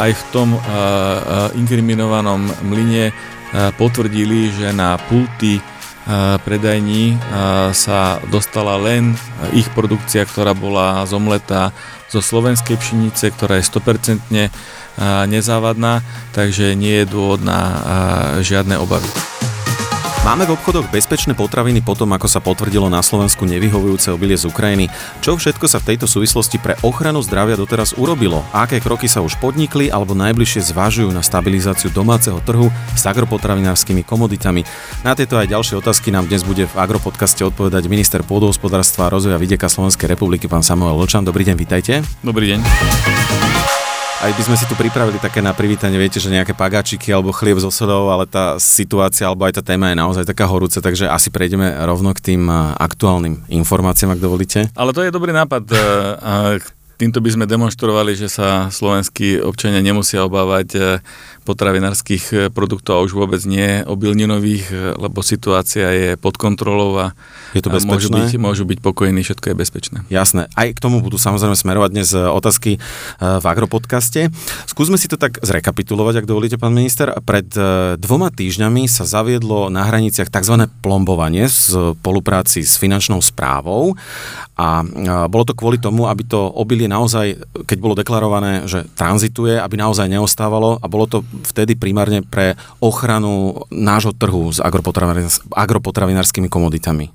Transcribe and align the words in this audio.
Aj 0.00 0.12
v 0.12 0.22
tom 0.32 0.56
inkriminovanom 1.56 2.48
mlyne 2.64 3.12
potvrdili, 3.76 4.48
že 4.54 4.72
na 4.72 4.96
pulty 4.96 5.60
predajní 6.42 7.20
sa 7.76 8.18
dostala 8.32 8.80
len 8.80 9.14
ich 9.52 9.68
produkcia, 9.76 10.24
ktorá 10.24 10.56
bola 10.56 11.04
zomletá 11.04 11.70
zo 12.08 12.24
slovenskej 12.24 12.80
pšenice, 12.80 13.30
ktorá 13.36 13.60
je 13.60 13.68
100% 13.68 15.28
nezávadná, 15.28 16.02
takže 16.32 16.74
nie 16.74 17.04
je 17.04 17.10
dôvod 17.10 17.44
na 17.44 17.60
žiadne 18.40 18.80
obavy. 18.80 19.06
Máme 20.20 20.44
v 20.44 20.52
obchodoch 20.52 20.92
bezpečné 20.92 21.32
potraviny 21.32 21.80
potom, 21.80 22.12
ako 22.12 22.28
sa 22.28 22.44
potvrdilo 22.44 22.92
na 22.92 23.00
Slovensku 23.00 23.48
nevyhovujúce 23.48 24.12
obilie 24.12 24.36
z 24.36 24.52
Ukrajiny. 24.52 24.92
Čo 25.24 25.40
všetko 25.40 25.64
sa 25.64 25.80
v 25.80 25.88
tejto 25.88 26.04
súvislosti 26.04 26.60
pre 26.60 26.76
ochranu 26.84 27.24
zdravia 27.24 27.56
doteraz 27.56 27.96
urobilo? 27.96 28.44
Aké 28.52 28.84
kroky 28.84 29.08
sa 29.08 29.24
už 29.24 29.40
podnikli 29.40 29.88
alebo 29.88 30.12
najbližšie 30.12 30.76
zvažujú 30.76 31.08
na 31.08 31.24
stabilizáciu 31.24 31.88
domáceho 31.88 32.36
trhu 32.44 32.68
s 32.92 33.02
agropotravinárskymi 33.08 34.04
komoditami? 34.04 34.68
Na 35.08 35.16
tieto 35.16 35.40
aj 35.40 35.56
ďalšie 35.56 35.80
otázky 35.80 36.12
nám 36.12 36.28
dnes 36.28 36.44
bude 36.44 36.68
v 36.68 36.76
Agropodcaste 36.76 37.40
odpovedať 37.48 37.88
minister 37.88 38.20
pôdohospodárstva 38.20 39.08
a 39.08 39.12
rozvoja 39.16 39.40
vidieka 39.40 39.72
Slovenskej 39.72 40.04
republiky, 40.04 40.52
pán 40.52 40.60
Samuel 40.60 41.00
Ločan. 41.00 41.24
Dobrý 41.24 41.48
deň, 41.48 41.56
vítajte. 41.56 42.04
Dobrý 42.20 42.52
deň. 42.52 43.49
Aj 44.20 44.28
by 44.36 44.42
sme 44.44 44.52
si 44.52 44.68
tu 44.68 44.76
pripravili 44.76 45.16
také 45.16 45.40
na 45.40 45.56
privítanie, 45.56 45.96
viete, 45.96 46.20
že 46.20 46.28
nejaké 46.28 46.52
pagáčiky 46.52 47.08
alebo 47.08 47.32
chlieb 47.32 47.56
so 47.56 47.72
solou, 47.72 48.12
ale 48.12 48.28
tá 48.28 48.60
situácia 48.60 49.24
alebo 49.24 49.48
aj 49.48 49.56
tá 49.56 49.62
téma 49.64 49.88
je 49.88 49.96
naozaj 49.96 50.28
taká 50.28 50.44
horúca, 50.44 50.76
takže 50.76 51.08
asi 51.08 51.32
prejdeme 51.32 51.72
rovno 51.88 52.12
k 52.12 52.20
tým 52.20 52.52
aktuálnym 52.76 53.48
informáciám, 53.48 54.12
ak 54.12 54.20
dovolíte. 54.20 54.68
Ale 54.76 54.92
to 54.92 55.08
je 55.08 55.08
dobrý 55.08 55.32
nápad. 55.32 55.64
Týmto 57.00 57.24
by 57.24 57.32
sme 57.32 57.48
demonstrovali, 57.48 58.12
že 58.12 58.28
sa 58.28 58.68
slovenskí 58.68 59.40
občania 59.40 59.80
nemusia 59.80 60.20
obávať 60.20 61.00
potravinárskych 61.48 62.52
produktov 62.52 63.00
a 63.00 63.04
už 63.08 63.16
vôbec 63.16 63.40
nie 63.48 63.80
obilninových, 63.88 64.68
lebo 65.00 65.24
situácia 65.24 65.88
je 65.96 66.10
pod 66.20 66.36
kontrolou 66.36 67.00
a 67.00 67.06
je 67.56 67.62
to 67.64 67.72
bezpečné? 67.72 67.96
Môžu 67.96 68.08
byť, 68.12 68.30
môžu 68.36 68.64
byť 68.68 68.78
pokojní, 68.84 69.20
všetko 69.24 69.46
je 69.50 69.54
bezpečné. 69.56 69.98
Jasné. 70.12 70.46
Aj 70.54 70.68
k 70.70 70.78
tomu 70.78 71.02
budú 71.02 71.18
samozrejme 71.18 71.56
smerovať 71.56 71.90
dnes 71.90 72.08
e, 72.14 72.20
otázky 72.20 72.76
e, 72.76 72.78
v 73.18 73.44
Agropodcaste. 73.44 74.30
Skúsme 74.70 74.94
si 74.94 75.10
to 75.10 75.18
tak 75.18 75.42
zrekapitulovať, 75.42 76.22
ak 76.22 76.28
dovolíte, 76.30 76.60
pán 76.60 76.76
minister. 76.76 77.10
Pred 77.10 77.48
e, 77.56 77.62
dvoma 77.98 78.30
týždňami 78.30 78.86
sa 78.86 79.02
zaviedlo 79.02 79.72
na 79.72 79.88
hraniciach 79.88 80.30
tzv. 80.30 80.70
plombovanie 80.84 81.50
v 81.50 81.54
spolupráci 81.98 82.62
s 82.62 82.78
finančnou 82.78 83.18
správou 83.24 83.98
a 84.60 84.84
bolo 85.32 85.44
to 85.48 85.56
kvôli 85.56 85.80
tomu, 85.80 86.04
aby 86.04 86.20
to 86.20 86.36
obilie 86.36 86.84
naozaj, 86.90 87.38
keď 87.70 87.78
bolo 87.78 87.94
deklarované, 87.94 88.66
že 88.66 88.90
tranzituje, 88.98 89.54
aby 89.54 89.78
naozaj 89.78 90.10
neostávalo 90.10 90.82
a 90.82 90.86
bolo 90.90 91.06
to 91.06 91.22
vtedy 91.46 91.78
primárne 91.78 92.26
pre 92.26 92.58
ochranu 92.82 93.62
nášho 93.70 94.10
trhu 94.10 94.50
s 94.50 94.58
agropotravinárskymi 95.54 96.50
komoditami. 96.50 97.14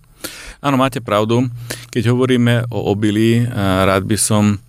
Áno, 0.63 0.79
máte 0.79 1.03
pravdu. 1.03 1.51
Keď 1.91 2.15
hovoríme 2.15 2.71
o 2.71 2.95
obili, 2.95 3.43
rád 3.83 4.07
by 4.07 4.17
som 4.17 4.63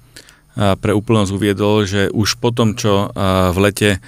pre 0.56 0.92
úplnosť 0.92 1.30
uviedol, 1.30 1.86
že 1.86 2.10
už 2.10 2.42
po 2.42 2.50
tom, 2.50 2.74
čo 2.74 3.14
v 3.52 3.58
lete 3.62 4.02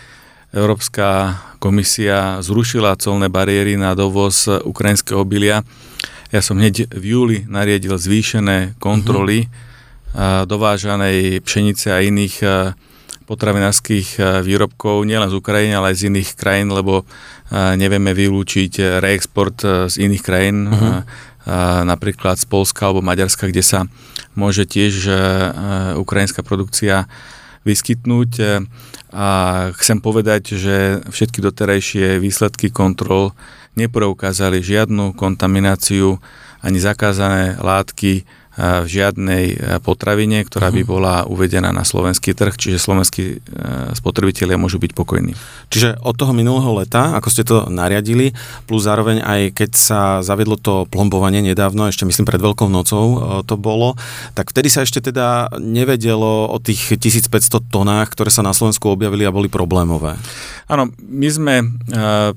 Európska 0.49 1.37
komisia 1.61 2.41
zrušila 2.41 2.97
colné 2.97 3.29
bariéry 3.29 3.77
na 3.77 3.93
dovoz 3.93 4.49
ukrajinského 4.49 5.21
obilia, 5.21 5.61
ja 6.29 6.45
som 6.45 6.61
hneď 6.61 6.93
v 6.93 7.05
júli 7.05 7.39
nariadil 7.49 7.97
zvýšené 7.97 8.77
kontroly 8.77 9.49
uh-huh. 9.49 9.67
Dovážanej 10.49 11.45
pšenice 11.45 11.93
a 11.93 12.01
iných 12.01 12.37
potravinárskych 13.29 14.17
výrobkov 14.41 15.05
nielen 15.05 15.29
z 15.29 15.37
Ukrajiny, 15.37 15.77
ale 15.77 15.93
aj 15.93 15.97
z 16.01 16.07
iných 16.09 16.31
krajín, 16.33 16.73
lebo 16.73 17.05
nevieme 17.53 18.17
vylúčiť 18.17 19.01
reexport 19.05 19.61
z 19.93 19.95
iných 20.01 20.23
krajín. 20.25 20.59
Uh-huh 20.73 21.05
napríklad 21.85 22.37
z 22.37 22.45
Polska 22.45 22.89
alebo 22.89 23.01
Maďarska, 23.01 23.49
kde 23.49 23.65
sa 23.65 23.89
môže 24.37 24.69
tiež 24.69 24.95
e, 25.09 25.13
ukrajinská 25.97 26.45
produkcia 26.45 27.09
vyskytnúť. 27.65 28.31
E, 28.39 28.45
a 29.09 29.29
chcem 29.81 30.05
povedať, 30.05 30.53
že 30.61 31.01
všetky 31.09 31.41
doterajšie 31.41 32.21
výsledky 32.21 32.69
kontrol 32.69 33.33
nepreukázali 33.81 34.61
žiadnu 34.61 35.17
kontamináciu 35.17 36.21
ani 36.61 36.77
zakázané 36.77 37.57
látky 37.57 38.29
v 38.59 38.87
žiadnej 38.91 39.45
e, 39.55 39.57
potravine, 39.79 40.43
ktorá 40.43 40.75
by 40.75 40.83
mhm. 40.83 40.89
bola 40.91 41.15
uvedená 41.31 41.71
na 41.71 41.87
slovenský 41.87 42.35
trh, 42.35 42.59
čiže 42.59 42.83
slovenskí 42.83 43.25
e, 43.25 43.37
spotrebitelia 43.95 44.59
môžu 44.59 44.83
byť 44.83 44.93
pokojní. 44.99 45.39
Čiže 45.71 46.03
od 46.03 46.19
toho 46.19 46.35
minulého 46.35 46.75
leta, 46.75 47.15
ako 47.15 47.29
ste 47.31 47.47
to 47.47 47.71
nariadili, 47.71 48.35
plus 48.67 48.83
zároveň 48.83 49.23
aj 49.23 49.55
keď 49.55 49.71
sa 49.79 50.01
zaviedlo 50.27 50.59
to 50.59 50.91
plombovanie 50.91 51.39
nedávno, 51.39 51.87
ešte 51.87 52.03
myslím 52.03 52.27
pred 52.27 52.43
Veľkou 52.43 52.67
nocou 52.67 53.05
e, 53.07 53.17
to 53.47 53.55
bolo, 53.55 53.95
tak 54.35 54.51
vtedy 54.51 54.67
sa 54.75 54.83
ešte 54.83 54.99
teda 54.99 55.55
nevedelo 55.63 56.51
o 56.51 56.59
tých 56.59 56.99
1500 56.99 57.63
tonách, 57.71 58.11
ktoré 58.11 58.35
sa 58.35 58.43
na 58.43 58.51
Slovensku 58.51 58.91
objavili 58.91 59.23
a 59.23 59.31
boli 59.31 59.47
problémové. 59.47 60.19
Áno, 60.67 60.91
my 60.99 61.29
sme 61.31 61.55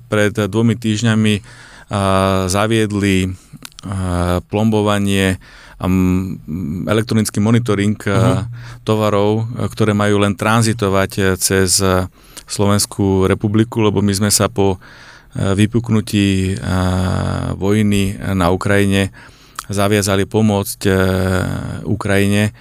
pred 0.07 0.31
dvomi 0.31 0.79
týždňami 0.79 1.33
zaviedli 2.47 3.35
plombovanie 4.47 5.41
elektronický 6.87 7.41
monitoring 7.41 7.97
uh-huh. 7.97 8.45
tovarov, 8.85 9.45
eh, 9.57 9.67
ktoré 9.69 9.91
majú 9.97 10.21
len 10.21 10.37
tranzitovať 10.37 11.11
eh, 11.17 11.25
cez 11.37 11.81
Slovenskú 12.51 13.31
republiku, 13.31 13.79
lebo 13.79 14.03
my 14.03 14.11
sme 14.11 14.27
sa 14.27 14.51
po 14.51 14.75
vypuknutí 15.31 16.59
vojny 17.55 18.19
na 18.35 18.51
Ukrajine 18.51 19.15
zaviazali 19.71 20.27
pomôcť 20.27 20.83
Ukrajine, 21.87 22.51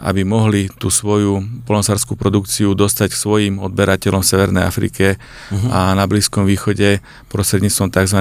aby 0.00 0.22
mohli 0.28 0.68
tú 0.68 0.92
svoju 0.92 1.64
polnosárskú 1.64 2.16
produkciu 2.20 2.76
dostať 2.76 3.12
k 3.12 3.20
svojim 3.20 3.54
odberateľom 3.60 4.20
v 4.20 4.30
Severnej 4.30 4.64
Afrike 4.68 5.16
uh-huh. 5.16 5.68
a 5.72 5.80
na 5.96 6.04
Blízkom 6.04 6.44
východe 6.44 7.00
prostredníctvom 7.32 7.88
tzv. 7.88 8.20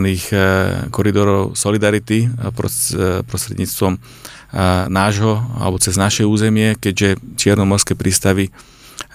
koridorov 0.90 1.56
Solidarity, 1.58 2.32
prostredníctvom 3.28 4.00
nášho 4.88 5.44
alebo 5.60 5.76
cez 5.82 6.00
naše 6.00 6.24
územie, 6.24 6.80
keďže 6.80 7.20
čiernomorské 7.36 7.94
prístavy 7.98 8.56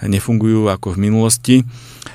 nefungujú 0.05 0.69
ako 0.69 0.97
v 0.97 1.01
minulosti. 1.01 1.57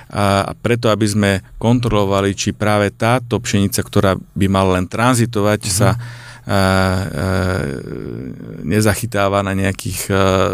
A 0.06 0.54
preto, 0.62 0.86
aby 0.86 1.06
sme 1.06 1.30
kontrolovali, 1.58 2.30
či 2.38 2.54
práve 2.54 2.94
táto 2.94 3.42
pšenica, 3.42 3.82
ktorá 3.82 4.14
by 4.14 4.46
mala 4.46 4.78
len 4.78 4.86
tranzitovať, 4.86 5.60
uh-huh. 5.66 5.74
sa 5.74 5.88
nezachytáva 8.62 9.42
na 9.42 9.50
nejakých 9.50 10.06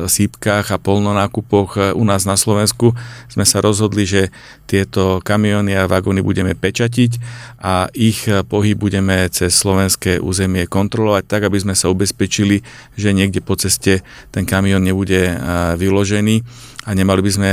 sípkach 0.08 0.72
a 0.72 0.80
polnonákupoch 0.80 1.92
u 1.92 2.04
nás 2.08 2.24
na 2.24 2.40
Slovensku, 2.40 2.96
sme 3.28 3.44
sa 3.44 3.60
rozhodli, 3.60 4.08
že 4.08 4.32
tieto 4.64 5.20
kamióny 5.20 5.76
a 5.76 5.84
vagóny 5.84 6.24
budeme 6.24 6.56
pečatiť 6.56 7.20
a 7.60 7.92
ich 7.92 8.24
pohyb 8.24 8.80
budeme 8.80 9.28
cez 9.28 9.52
slovenské 9.52 10.16
územie 10.16 10.64
kontrolovať 10.64 11.28
tak, 11.28 11.44
aby 11.44 11.60
sme 11.60 11.76
sa 11.76 11.92
ubezpečili, 11.92 12.64
že 12.96 13.12
niekde 13.12 13.44
po 13.44 13.60
ceste 13.60 14.00
ten 14.32 14.48
kamión 14.48 14.80
nebude 14.80 15.36
vyložený 15.76 16.40
a 16.88 16.90
nemali 16.96 17.20
by 17.20 17.30
sme 17.36 17.52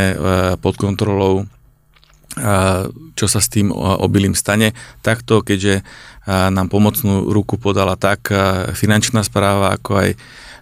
pod 0.63 0.79
kontrolou 0.79 1.43
čo 3.19 3.25
sa 3.27 3.43
s 3.43 3.51
tým 3.51 3.73
obilím 3.73 4.31
stane. 4.31 4.71
Takto, 5.03 5.43
keďže 5.43 5.83
nám 6.29 6.69
pomocnú 6.69 7.33
ruku 7.33 7.57
podala 7.57 7.97
tak 7.97 8.29
finančná 8.77 9.25
správa, 9.25 9.73
ako 9.73 9.97
aj 9.97 10.09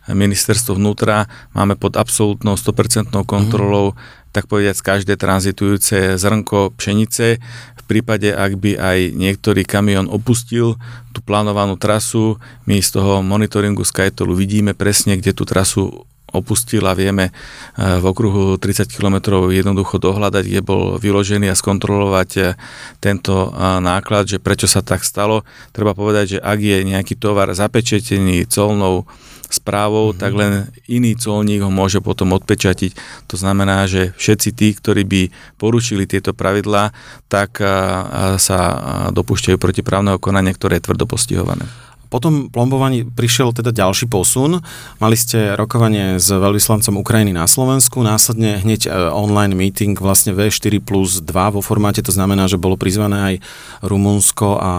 ministerstvo 0.08 0.80
vnútra, 0.80 1.28
máme 1.52 1.76
pod 1.76 2.00
absolútnou 2.00 2.56
100% 2.56 3.12
kontrolou 3.28 3.92
mm. 3.92 4.32
tak 4.32 4.48
povedať 4.48 4.80
každé 4.80 5.20
tranzitujúce 5.20 6.16
zrnko 6.16 6.72
pšenice. 6.80 7.42
V 7.76 7.84
prípade, 7.84 8.32
ak 8.32 8.56
by 8.56 8.72
aj 8.80 9.00
niektorý 9.16 9.68
kamión 9.68 10.08
opustil 10.08 10.80
tú 11.12 11.20
plánovanú 11.24 11.76
trasu, 11.76 12.40
my 12.64 12.80
z 12.80 13.00
toho 13.00 13.20
monitoringu 13.20 13.84
Skytolu 13.84 14.32
vidíme 14.36 14.72
presne, 14.72 15.20
kde 15.20 15.36
tú 15.36 15.44
trasu 15.44 16.08
opustil 16.36 16.84
a 16.84 16.98
vieme 16.98 17.32
v 17.78 18.04
okruhu 18.04 18.60
30 18.60 18.92
km 18.92 19.48
jednoducho 19.48 19.96
dohľadať, 20.02 20.44
kde 20.44 20.62
bol 20.66 21.00
vyložený 21.00 21.48
a 21.48 21.56
skontrolovať 21.56 22.30
e, 22.36 22.42
tento 23.00 23.54
náklad, 23.58 24.28
že 24.28 24.38
prečo 24.44 24.68
sa 24.68 24.84
tak 24.84 25.08
stalo. 25.08 25.48
Treba 25.72 25.96
povedať, 25.96 26.38
že 26.38 26.40
ak 26.44 26.60
je 26.60 26.78
nejaký 26.84 27.16
tovar 27.16 27.48
zapečetený 27.56 28.50
colnou 28.52 29.08
správou, 29.48 30.12
mm-hmm. 30.12 30.22
tak 30.22 30.32
len 30.36 30.52
iný 30.92 31.16
colník 31.16 31.64
ho 31.64 31.72
môže 31.72 32.04
potom 32.04 32.36
odpečatiť. 32.36 32.92
To 33.32 33.36
znamená, 33.40 33.88
že 33.88 34.12
všetci 34.20 34.50
tí, 34.52 34.76
ktorí 34.76 35.08
by 35.08 35.22
porušili 35.56 36.04
tieto 36.04 36.36
pravidlá, 36.36 36.92
tak 37.32 37.64
sa 38.44 38.60
dopúšťajú 39.16 39.56
protiprávneho 39.56 40.20
konania, 40.20 40.52
ktoré 40.52 40.84
je 40.84 40.92
tvrdo 40.92 41.08
postihované. 41.08 41.64
Po 42.08 42.24
tom 42.24 42.48
plombovaní 42.48 43.04
prišiel 43.04 43.52
teda 43.52 43.76
ďalší 43.76 44.08
posun. 44.08 44.64
Mali 44.98 45.16
ste 45.20 45.56
rokovanie 45.56 46.18
s 46.18 46.32
veľvyslancom 46.32 47.00
Ukrajiny 47.04 47.36
na 47.36 47.46
Slovensku, 47.46 48.00
následne 48.02 48.64
hneď 48.64 48.88
online 49.12 49.54
meeting 49.54 49.94
vlastne 50.00 50.32
V4 50.32 50.80
plus 50.80 51.20
2 51.22 51.56
vo 51.56 51.62
formáte, 51.62 52.00
to 52.00 52.16
znamená, 52.16 52.48
že 52.48 52.56
bolo 52.56 52.80
prizvané 52.80 53.18
aj 53.18 53.36
Rumunsko 53.84 54.48
a 54.58 54.74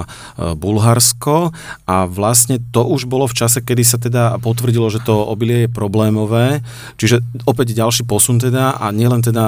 Bulharsko. 0.56 1.52
A 1.88 2.08
vlastne 2.08 2.60
to 2.72 2.84
už 2.84 3.04
bolo 3.04 3.28
v 3.28 3.36
čase, 3.36 3.60
kedy 3.60 3.82
sa 3.84 4.00
teda 4.00 4.40
potvrdilo, 4.40 4.88
že 4.88 5.00
to 5.04 5.14
obilie 5.24 5.64
je 5.64 5.72
problémové, 5.72 6.64
čiže 6.96 7.20
opäť 7.44 7.76
ďalší 7.76 8.08
posun 8.08 8.40
teda 8.40 8.80
a 8.80 8.88
nielen 8.94 9.20
teda 9.20 9.44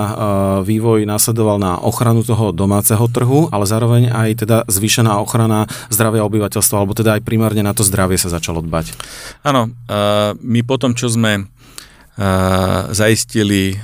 vývoj 0.66 1.08
následoval 1.08 1.56
na 1.56 1.78
ochranu 1.80 2.20
toho 2.26 2.52
domáceho 2.52 3.06
trhu, 3.08 3.48
ale 3.48 3.64
zároveň 3.64 4.12
aj 4.12 4.30
teda 4.44 4.56
zvýšená 4.68 5.16
ochrana 5.20 5.70
zdravia 5.88 6.26
obyvateľstva, 6.26 6.76
alebo 6.76 6.92
teda 6.92 7.16
aj 7.16 7.24
primárne 7.24 7.62
na 7.70 7.72
to 7.78 7.86
zdravie 7.86 8.18
sa 8.18 8.26
začalo 8.34 8.58
dbať. 8.66 8.98
Áno, 9.46 9.70
my 10.42 10.60
potom, 10.66 10.98
čo 10.98 11.06
sme 11.06 11.46
zaistili 12.90 13.78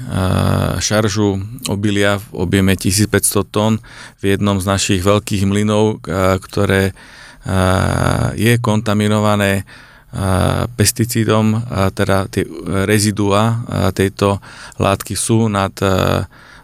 šaržu 0.83 1.39
obilia 1.71 2.19
v 2.19 2.27
objeme 2.43 2.75
1500 2.75 3.47
tón 3.47 3.79
v 4.19 4.35
jednom 4.35 4.59
z 4.59 4.67
našich 4.67 5.01
veľkých 5.07 5.47
mlynov, 5.47 6.03
ktoré 6.43 6.91
je 8.35 8.53
kontaminované 8.59 9.63
pesticídom, 10.75 11.63
teda 11.95 12.27
tie 12.27 12.45
rezidua 12.85 13.63
tejto 13.95 14.43
látky 14.83 15.15
sú 15.15 15.47
nad 15.47 15.73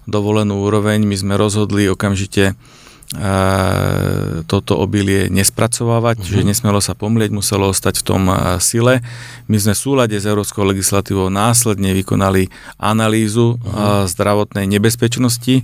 dovolenú 0.03 0.67
úroveň. 0.67 1.07
My 1.07 1.15
sme 1.15 1.35
rozhodli 1.39 1.87
okamžite 1.87 2.59
toto 4.49 4.81
obilie 4.81 5.29
nespracovávať, 5.29 6.25
uh-huh. 6.25 6.33
že 6.33 6.49
nesmelo 6.49 6.81
sa 6.81 6.97
pomlieť, 6.97 7.29
muselo 7.29 7.69
ostať 7.69 8.01
v 8.01 8.07
tom 8.09 8.23
sile. 8.57 9.05
My 9.53 9.61
sme 9.61 9.77
v 9.77 9.83
súlade 9.85 10.17
s 10.17 10.25
európskou 10.25 10.65
legislatívou 10.65 11.29
následne 11.29 11.93
vykonali 11.93 12.49
analýzu 12.81 13.61
uh-huh. 13.61 14.09
zdravotnej 14.09 14.65
nebezpečnosti 14.65 15.61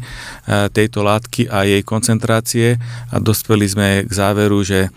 tejto 0.77 1.01
látky 1.01 1.49
a 1.49 1.65
jej 1.65 1.81
koncentrácie 1.81 2.77
a 3.09 3.17
dospeli 3.17 3.65
sme 3.65 3.89
k 4.05 4.11
záveru, 4.13 4.61
že 4.61 4.93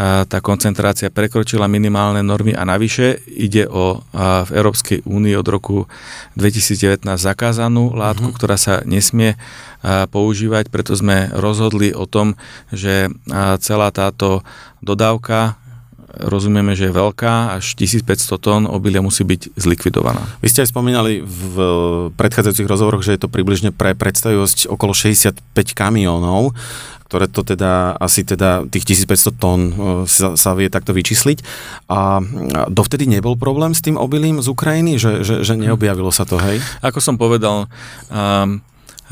tá 0.00 0.38
koncentrácia 0.40 1.12
prekročila 1.12 1.68
minimálne 1.68 2.24
normy 2.24 2.56
a 2.56 2.64
navyše 2.64 3.20
ide 3.28 3.68
o 3.68 4.00
v 4.16 4.50
Európskej 4.50 5.04
únii 5.04 5.36
od 5.36 5.44
roku 5.44 5.76
2019 6.40 7.04
zakázanú 7.04 7.92
látku, 7.92 8.32
uh-huh. 8.32 8.38
ktorá 8.40 8.56
sa 8.56 8.80
nesmie 8.88 9.36
používať, 9.84 10.72
preto 10.72 10.96
sme 10.96 11.28
rozhodli 11.36 11.92
o 11.92 12.08
tom, 12.08 12.40
že 12.72 13.12
celá 13.60 13.92
táto 13.92 14.40
dodávka 14.80 15.60
rozumieme, 16.10 16.74
že 16.74 16.90
je 16.90 16.98
veľká, 16.98 17.62
až 17.62 17.78
1500 17.78 18.34
tón 18.42 18.62
obilia 18.66 18.98
musí 18.98 19.22
byť 19.22 19.54
zlikvidovaná. 19.54 20.18
Vy 20.42 20.50
ste 20.50 20.66
aj 20.66 20.74
spomínali 20.74 21.22
v 21.22 21.54
predchádzajúcich 22.18 22.66
rozhovoroch, 22.66 23.06
že 23.06 23.14
je 23.14 23.22
to 23.22 23.30
približne 23.30 23.70
pre 23.70 23.94
predstavivosť 23.94 24.66
okolo 24.66 24.90
65 24.90 25.38
kamiónov 25.70 26.50
ktoré 27.10 27.26
to 27.26 27.42
teda 27.42 27.98
asi 27.98 28.22
teda 28.22 28.70
tých 28.70 28.86
1500 29.02 29.34
tón 29.34 29.60
e, 29.66 29.72
sa, 30.06 30.38
sa 30.38 30.54
vie 30.54 30.70
takto 30.70 30.94
vyčísliť. 30.94 31.42
A 31.90 32.22
dovtedy 32.70 33.10
nebol 33.10 33.34
problém 33.34 33.74
s 33.74 33.82
tým 33.82 33.98
obilím 33.98 34.38
z 34.38 34.46
Ukrajiny, 34.46 34.94
že, 34.94 35.26
že, 35.26 35.42
že 35.42 35.58
neobjavilo 35.58 36.14
sa 36.14 36.22
to, 36.22 36.38
hej? 36.38 36.62
Ako 36.86 37.02
som 37.02 37.18
povedal, 37.18 37.66
um, 38.14 38.62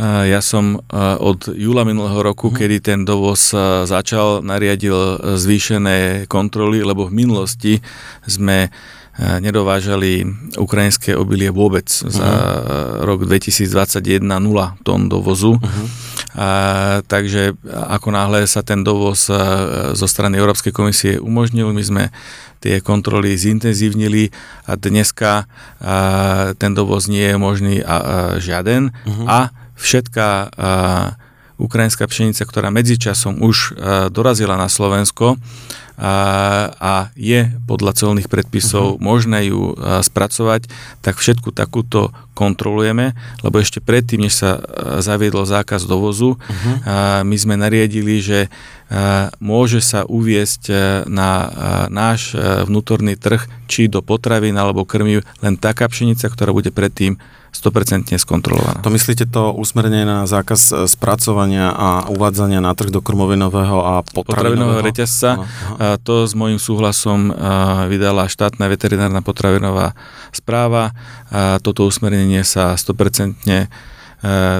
ja 0.06 0.38
som 0.38 0.78
od 1.18 1.50
júla 1.50 1.82
minulého 1.82 2.22
roku, 2.22 2.54
uh-huh. 2.54 2.58
kedy 2.62 2.78
ten 2.78 3.00
dovoz 3.02 3.50
začal, 3.82 4.46
nariadil 4.46 4.94
zvýšené 5.34 6.30
kontroly, 6.30 6.86
lebo 6.86 7.10
v 7.10 7.26
minulosti 7.26 7.82
sme 8.22 8.70
nedovážali 9.18 10.22
ukrajinské 10.54 11.18
obilie 11.18 11.50
vôbec. 11.50 11.90
Uh-huh. 11.90 12.14
Za 12.14 12.30
rok 13.02 13.26
2021 13.26 14.22
0 14.22 14.86
tón 14.86 15.10
dovozu. 15.10 15.58
Uh-huh. 15.58 15.86
Takže 17.08 17.56
ako 17.72 18.08
náhle 18.12 18.44
sa 18.44 18.60
ten 18.60 18.84
dovoz 18.84 19.32
zo 19.96 20.06
strany 20.08 20.36
Európskej 20.36 20.76
komisie 20.76 21.12
umožnil, 21.16 21.72
my 21.72 21.80
sme 21.80 22.04
tie 22.60 22.82
kontroly 22.84 23.32
zintenzívnili 23.38 24.34
a 24.66 24.75
dneska 24.75 25.46
a, 25.46 26.52
ten 26.58 26.75
dovoz 26.75 27.06
nie 27.06 27.22
je 27.22 27.36
možný 27.38 27.76
a, 27.80 27.86
a, 27.86 27.96
žiaden 28.42 28.90
uh-huh. 28.92 29.26
a 29.30 29.38
všetká 29.78 30.50
ukrajinská 31.58 32.06
pšenica, 32.10 32.42
ktorá 32.42 32.75
medzičasom 32.75 33.38
už 33.42 33.78
dorazila 34.10 34.58
na 34.58 34.66
Slovensko, 34.66 35.38
a, 35.98 36.14
a 36.78 36.94
je 37.19 37.50
podľa 37.66 37.98
celných 37.98 38.30
predpisov 38.30 38.98
uh-huh. 38.98 39.02
možné 39.02 39.50
ju 39.50 39.75
spracovať, 39.78 40.70
tak 41.02 41.19
všetku 41.19 41.50
takúto 41.50 42.14
kontrolujeme, 42.38 43.19
lebo 43.43 43.58
ešte 43.58 43.82
predtým, 43.82 44.23
než 44.23 44.38
sa 44.38 44.62
zaviedlo 45.02 45.43
zákaz 45.43 45.90
dovozu, 45.90 46.38
uh-huh. 46.38 47.26
my 47.26 47.35
sme 47.35 47.58
nariadili, 47.58 48.23
že 48.23 48.46
môže 49.43 49.82
sa 49.82 50.06
uviesť 50.06 50.70
na 51.11 51.31
náš 51.90 52.38
vnútorný 52.38 53.19
trh, 53.19 53.43
či 53.67 53.90
do 53.90 53.99
potravín 54.06 54.55
alebo 54.55 54.87
krmiv, 54.87 55.26
len 55.43 55.58
taká 55.58 55.90
pšenica, 55.90 56.31
ktorá 56.31 56.55
bude 56.55 56.70
predtým 56.70 57.19
100% 57.49 58.12
skontrolovaná. 58.20 58.85
To 58.85 58.93
myslíte 58.93 59.25
to 59.25 59.56
usmernenie 59.56 60.05
na 60.05 60.29
zákaz 60.29 60.85
spracovania 60.85 61.73
a 61.73 62.05
uvádzania 62.12 62.61
na 62.61 62.76
trh 62.76 62.93
do 62.93 63.00
krmovinového 63.00 63.81
a 63.81 64.05
potravinového, 64.05 64.29
potravinového 64.29 64.81
reťazca? 64.85 65.31
A 65.81 65.96
to 65.96 66.29
s 66.29 66.37
môjim 66.37 66.61
súhlasom 66.61 67.32
vydala 67.88 68.29
štátna 68.29 68.69
veterinárna 68.69 69.25
potravinová 69.25 69.96
správa. 70.29 70.93
Toto 71.64 71.88
usmernenie 71.88 72.27
sa 72.44 72.76
100% 72.76 73.38
e, 73.46 73.66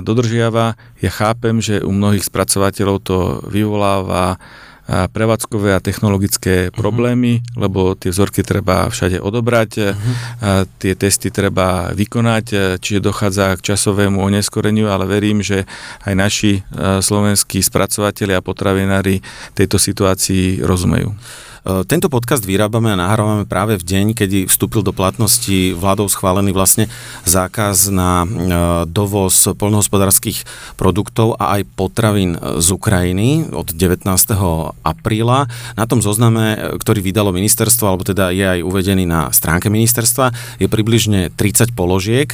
dodržiava. 0.00 0.79
Ja 1.03 1.11
chápem, 1.11 1.61
že 1.61 1.85
u 1.85 1.93
mnohých 1.93 2.25
spracovateľov 2.26 2.97
to 3.05 3.19
vyvoláva 3.49 4.41
prevádzkové 4.88 5.76
a 5.76 5.85
technologické 5.85 6.73
mhm. 6.73 6.73
problémy, 6.73 7.32
uh-huh. 7.38 7.69
lebo 7.69 7.93
tie 7.93 8.09
vzorky 8.09 8.41
treba 8.41 8.88
všade 8.88 9.20
odobrať, 9.20 9.70
uh-huh. 9.76 10.15
a 10.41 10.50
tie 10.81 10.97
testy 10.97 11.29
treba 11.29 11.93
vykonať, 11.93 12.44
e, 12.53 12.56
čiže 12.81 13.05
dochádza 13.05 13.53
k 13.61 13.75
časovému 13.75 14.17
oneskoreniu, 14.17 14.88
ale 14.88 15.05
verím, 15.05 15.44
že 15.44 15.69
aj 16.09 16.15
naši 16.17 16.53
e, 16.56 16.61
slovenskí 17.05 17.61
spracovateľi 17.61 18.41
a 18.41 18.44
potravinári 18.44 19.20
tejto 19.53 19.76
situácii 19.76 20.65
rozumejú. 20.65 21.12
E, 21.64 21.82
tento 21.84 22.06
podcast 22.06 22.46
vyrábame 22.46 22.94
a 22.94 23.00
nahrávame 23.00 23.44
práve 23.49 23.78
v 23.78 23.84
deň, 23.84 24.06
kedy 24.14 24.38
vstúpil 24.46 24.87
do 24.87 24.94
platnosti 24.94 25.75
vládou 25.75 26.06
schválený 26.06 26.55
vlastne 26.55 26.87
zákaz 27.26 27.90
na 27.90 28.22
e, 28.22 28.28
dovoz 28.87 29.50
poľnohospodárských 29.58 30.46
produktov 30.79 31.34
a 31.38 31.58
aj 31.58 31.62
potravín 31.74 32.38
z 32.38 32.69
Ukrajiny 32.70 33.50
od 33.50 33.74
19. 33.74 34.06
apríla. 34.86 35.50
Na 35.74 35.84
tom 35.86 35.98
zozname, 35.98 36.79
ktorý 36.79 37.03
vydalo 37.03 37.34
ministerstvo, 37.34 37.84
alebo 37.88 38.06
teda 38.06 38.31
je 38.31 38.58
aj 38.58 38.60
uvedený 38.62 39.05
na 39.08 39.31
stránke 39.34 39.72
ministerstva, 39.72 40.58
je 40.62 40.67
približne 40.70 41.34
30 41.34 41.74
položiek. 41.74 42.31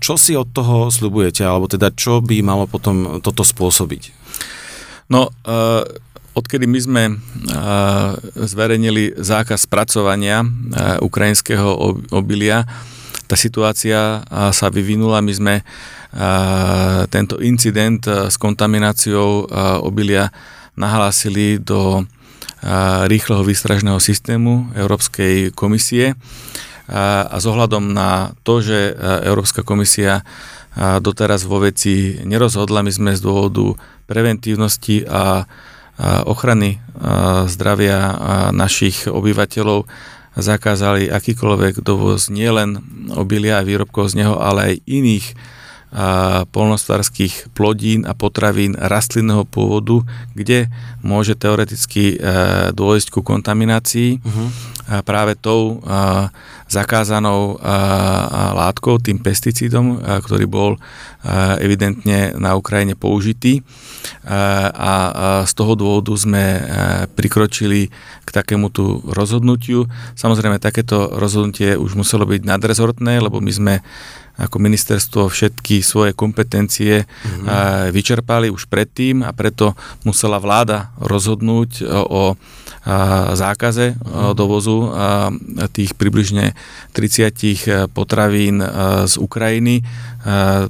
Čo 0.00 0.14
si 0.20 0.36
od 0.36 0.50
toho 0.52 0.92
slubujete, 0.92 1.44
alebo 1.44 1.70
teda 1.70 1.92
čo 1.94 2.20
by 2.20 2.42
malo 2.44 2.64
potom 2.68 3.20
toto 3.24 3.44
spôsobiť? 3.46 4.12
No, 5.10 5.32
uh 5.44 6.09
odkedy 6.34 6.66
my 6.66 6.80
sme 6.80 7.02
zverejnili 8.34 9.18
zákaz 9.18 9.66
spracovania 9.66 10.46
ukrajinského 11.02 11.98
obilia, 12.14 12.64
tá 13.30 13.38
situácia 13.38 14.26
sa 14.30 14.66
vyvinula. 14.74 15.22
My 15.22 15.32
sme 15.34 15.54
tento 17.10 17.38
incident 17.38 18.02
s 18.06 18.34
kontamináciou 18.34 19.46
obilia 19.86 20.34
nahlásili 20.74 21.62
do 21.62 22.02
rýchleho 23.06 23.46
výstražného 23.46 24.02
systému 24.02 24.74
Európskej 24.74 25.54
komisie 25.54 26.18
a 26.90 27.38
s 27.38 27.46
ohľadom 27.46 27.94
na 27.94 28.34
to, 28.42 28.58
že 28.58 28.98
Európska 29.22 29.62
komisia 29.62 30.26
doteraz 30.76 31.46
vo 31.46 31.62
veci 31.62 32.18
nerozhodla, 32.26 32.82
my 32.82 32.90
sme 32.90 33.10
z 33.14 33.22
dôvodu 33.22 33.78
preventívnosti 34.10 35.06
a 35.06 35.46
ochrany 36.24 36.80
zdravia 37.46 38.16
našich 38.56 39.04
obyvateľov 39.04 39.84
zakázali 40.38 41.10
akýkoľvek 41.10 41.82
dovoz 41.82 42.30
nielen 42.32 42.80
obilia 43.12 43.60
a 43.60 43.66
výrobkov 43.66 44.14
z 44.14 44.24
neho, 44.24 44.38
ale 44.38 44.74
aj 44.74 44.74
iných 44.86 45.26
polnospodárských 46.54 47.50
plodín 47.50 48.06
a 48.06 48.14
potravín 48.14 48.78
rastlinného 48.78 49.42
pôvodu, 49.42 50.06
kde 50.38 50.70
môže 51.02 51.34
teoreticky 51.34 52.14
dôjsť 52.70 53.08
ku 53.10 53.26
kontaminácii 53.26 54.22
uh-huh. 54.22 54.48
práve 55.02 55.34
tou 55.34 55.82
zakázanou 56.70 57.58
látkou, 58.54 59.02
tým 59.02 59.18
pesticídom, 59.18 59.98
ktorý 59.98 60.46
bol 60.46 60.78
evidentne 61.58 62.38
na 62.38 62.54
Ukrajine 62.54 62.94
použitý 62.94 63.66
a 64.70 64.92
z 65.42 65.52
toho 65.58 65.74
dôvodu 65.74 66.14
sme 66.14 66.62
prikročili 67.18 67.90
k 68.22 68.30
takému 68.30 68.70
tu 68.70 69.02
rozhodnutiu. 69.10 69.90
Samozrejme, 70.14 70.62
takéto 70.62 71.10
rozhodnutie 71.18 71.74
už 71.74 71.98
muselo 71.98 72.22
byť 72.30 72.46
nadrezortné, 72.46 73.18
lebo 73.18 73.42
my 73.42 73.50
sme 73.50 73.74
ako 74.40 74.56
ministerstvo 74.56 75.28
všetky 75.28 75.84
svoje 75.84 76.16
kompetencie 76.16 77.04
mm-hmm. 77.04 77.92
vyčerpali 77.92 78.48
už 78.48 78.66
predtým 78.72 79.20
a 79.20 79.30
preto 79.36 79.76
musela 80.02 80.40
vláda 80.40 80.90
rozhodnúť 80.96 81.84
o 82.08 82.34
zákaze 83.36 83.92
mhm. 83.92 84.32
dovozu 84.32 84.88
tých 85.76 85.92
približne 86.00 86.56
30 86.96 87.92
potravín 87.92 88.64
z 89.04 89.14
Ukrajiny. 89.20 89.84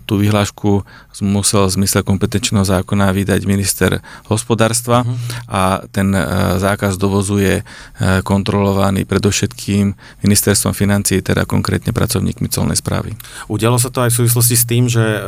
Tú 0.06 0.22
vyhlášku 0.22 0.86
musel 1.20 1.68
v 1.68 1.82
zmysle 1.82 2.00
kompetenčného 2.06 2.64
zákona 2.64 3.12
vydať 3.12 3.40
minister 3.44 4.00
hospodárstva 4.30 5.04
uh-huh. 5.04 5.16
a 5.50 5.62
ten 5.92 6.14
e, 6.14 6.22
zákaz 6.62 6.96
dovozu 6.96 7.42
je 7.42 7.56
e, 7.60 7.64
kontrolovaný 8.24 9.04
predovšetkým 9.04 9.92
ministerstvom 10.24 10.72
financií, 10.72 11.20
teda 11.20 11.44
konkrétne 11.44 11.92
pracovníkmi 11.92 12.48
colnej 12.48 12.78
správy. 12.78 13.18
Udialo 13.52 13.76
sa 13.76 13.92
to 13.92 14.06
aj 14.06 14.14
v 14.14 14.18
súvislosti 14.24 14.56
s 14.56 14.64
tým, 14.64 14.88
že 14.88 15.02
e, 15.02 15.20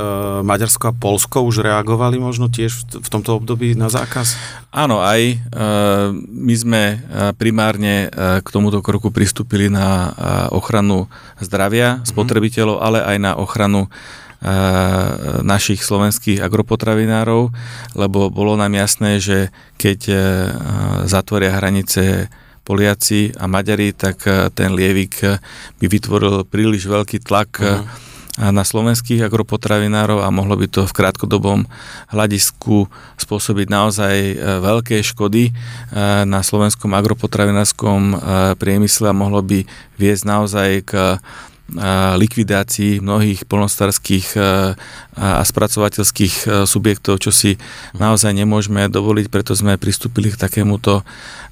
Maďarsko 0.47 0.95
a 0.95 0.97
Polsko 0.97 1.45
už 1.45 1.67
reagovali 1.67 2.17
možno 2.17 2.49
tiež 2.49 3.03
v 3.03 3.09
tomto 3.11 3.37
období 3.37 3.77
na 3.77 3.93
zákaz? 3.93 4.39
Áno, 4.73 5.05
aj 5.05 5.37
my 6.33 6.55
sme 6.57 6.83
primárne 7.37 8.09
k 8.41 8.49
tomuto 8.49 8.81
kroku 8.81 9.13
pristúpili 9.13 9.69
na 9.69 10.17
ochranu 10.49 11.13
zdravia 11.45 12.01
mhm. 12.01 12.09
spotrebiteľov, 12.09 12.77
ale 12.81 13.05
aj 13.05 13.17
na 13.21 13.33
ochranu 13.37 13.93
našich 15.47 15.87
slovenských 15.87 16.43
agropotravinárov, 16.43 17.55
lebo 17.95 18.27
bolo 18.27 18.59
nám 18.59 18.75
jasné, 18.75 19.23
že 19.23 19.55
keď 19.79 20.01
e, 20.11 20.15
zatvoria 21.07 21.55
hranice 21.55 22.27
Poliaci 22.67 23.35
a 23.39 23.47
Maďari, 23.47 23.95
tak 23.95 24.27
e, 24.27 24.51
ten 24.51 24.75
lievik 24.75 25.15
e, 25.23 25.39
by 25.79 25.87
vytvoril 25.87 26.43
príliš 26.47 26.91
veľký 26.91 27.23
tlak 27.23 27.51
uh-huh 27.63 28.11
na 28.41 28.65
slovenských 28.65 29.29
agropotravinárov 29.29 30.25
a 30.25 30.33
mohlo 30.33 30.57
by 30.57 30.65
to 30.65 30.89
v 30.89 30.97
krátkodobom 30.97 31.69
hľadisku 32.09 32.89
spôsobiť 33.21 33.67
naozaj 33.69 34.15
veľké 34.65 35.05
škody 35.05 35.53
na 36.25 36.41
slovenskom 36.41 36.97
agropotravinárskom 36.97 38.17
priemysle 38.57 39.13
a 39.13 39.17
mohlo 39.17 39.45
by 39.45 39.69
viesť 40.01 40.25
naozaj 40.25 40.71
k 40.89 40.93
likvidácii 42.21 43.01
mnohých 43.01 43.49
polnostatárských 43.49 44.37
a 45.17 45.41
spracovateľských 45.41 46.69
subjektov, 46.69 47.17
čo 47.21 47.33
si 47.33 47.57
naozaj 47.97 48.33
nemôžeme 48.37 48.93
dovoliť, 48.93 49.33
preto 49.33 49.57
sme 49.57 49.81
pristúpili 49.81 50.29
k 50.29 50.37
takémuto 50.37 51.01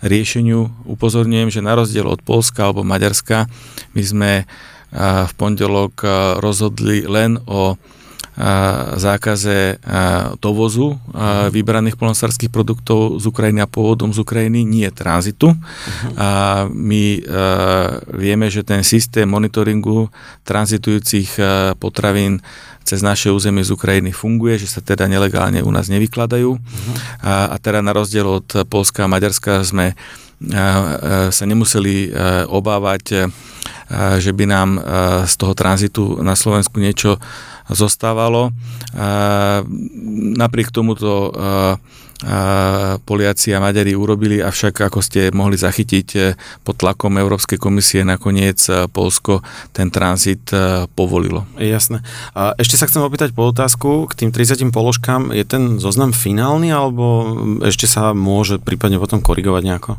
riešeniu. 0.04 0.68
Upozorňujem, 0.84 1.49
že 1.49 1.64
na 1.64 1.72
rozdiel 1.72 2.04
od 2.04 2.20
Polska 2.20 2.68
alebo 2.68 2.84
Maďarska, 2.84 3.49
my 3.96 4.02
sme 4.04 4.30
v 4.94 5.32
pondelok 5.38 6.02
rozhodli 6.42 7.06
len 7.06 7.38
o 7.47 7.78
zákaze 8.97 9.82
dovozu 10.40 10.97
vybraných 11.52 12.00
polnospodárských 12.00 12.49
produktov 12.49 13.20
z 13.20 13.28
Ukrajiny 13.28 13.61
a 13.61 13.68
pôvodom 13.68 14.16
z 14.16 14.23
Ukrajiny, 14.25 14.64
nie 14.64 14.88
tranzitu. 14.88 15.52
A 16.16 16.64
my 16.73 17.20
vieme, 18.16 18.49
že 18.49 18.64
ten 18.64 18.80
systém 18.80 19.28
monitoringu 19.28 20.09
tranzitujúcich 20.49 21.37
potravín 21.76 22.40
cez 22.80 23.04
naše 23.04 23.28
územie 23.28 23.61
z 23.61 23.76
Ukrajiny 23.76 24.09
funguje, 24.11 24.56
že 24.56 24.73
sa 24.73 24.80
teda 24.80 25.04
nelegálne 25.04 25.61
u 25.61 25.68
nás 25.68 25.92
nevykladajú. 25.92 26.56
A, 27.20 27.52
a 27.52 27.56
teda 27.61 27.85
na 27.85 27.92
rozdiel 27.92 28.25
od 28.25 28.49
Polska 28.73 29.04
a 29.04 29.11
Maďarska 29.11 29.61
sme 29.68 29.92
sa 31.30 31.44
nemuseli 31.44 32.09
obávať, 32.49 33.28
že 34.16 34.32
by 34.32 34.44
nám 34.49 34.70
z 35.28 35.35
toho 35.37 35.52
tranzitu 35.52 36.16
na 36.25 36.32
Slovensku 36.32 36.80
niečo 36.80 37.20
zostávalo. 37.68 38.50
Napriek 40.40 40.73
tomuto 40.73 41.35
Poliaci 43.00 43.56
a 43.56 43.64
Maďari 43.64 43.96
urobili, 43.96 44.44
avšak 44.44 44.84
ako 44.84 45.00
ste 45.00 45.32
mohli 45.32 45.56
zachytiť 45.56 46.08
e, 46.12 46.20
pod 46.60 46.76
tlakom 46.76 47.16
Európskej 47.16 47.56
komisie 47.56 48.04
nakoniec 48.04 48.60
e, 48.68 48.84
Polsko 48.92 49.40
ten 49.72 49.88
tranzit 49.88 50.52
e, 50.52 50.84
povolilo. 50.92 51.48
Jasné. 51.56 52.04
Ešte 52.60 52.76
sa 52.76 52.84
chcem 52.84 53.00
opýtať 53.00 53.32
po 53.32 53.48
otázku, 53.48 54.04
k 54.12 54.12
tým 54.20 54.30
30 54.36 54.68
položkám, 54.68 55.32
je 55.32 55.44
ten 55.48 55.80
zoznam 55.80 56.12
finálny 56.12 56.68
alebo 56.68 57.04
ešte 57.64 57.88
sa 57.88 58.12
môže 58.12 58.60
prípadne 58.60 59.00
potom 59.00 59.24
korigovať 59.24 59.62
nejako? 59.64 59.92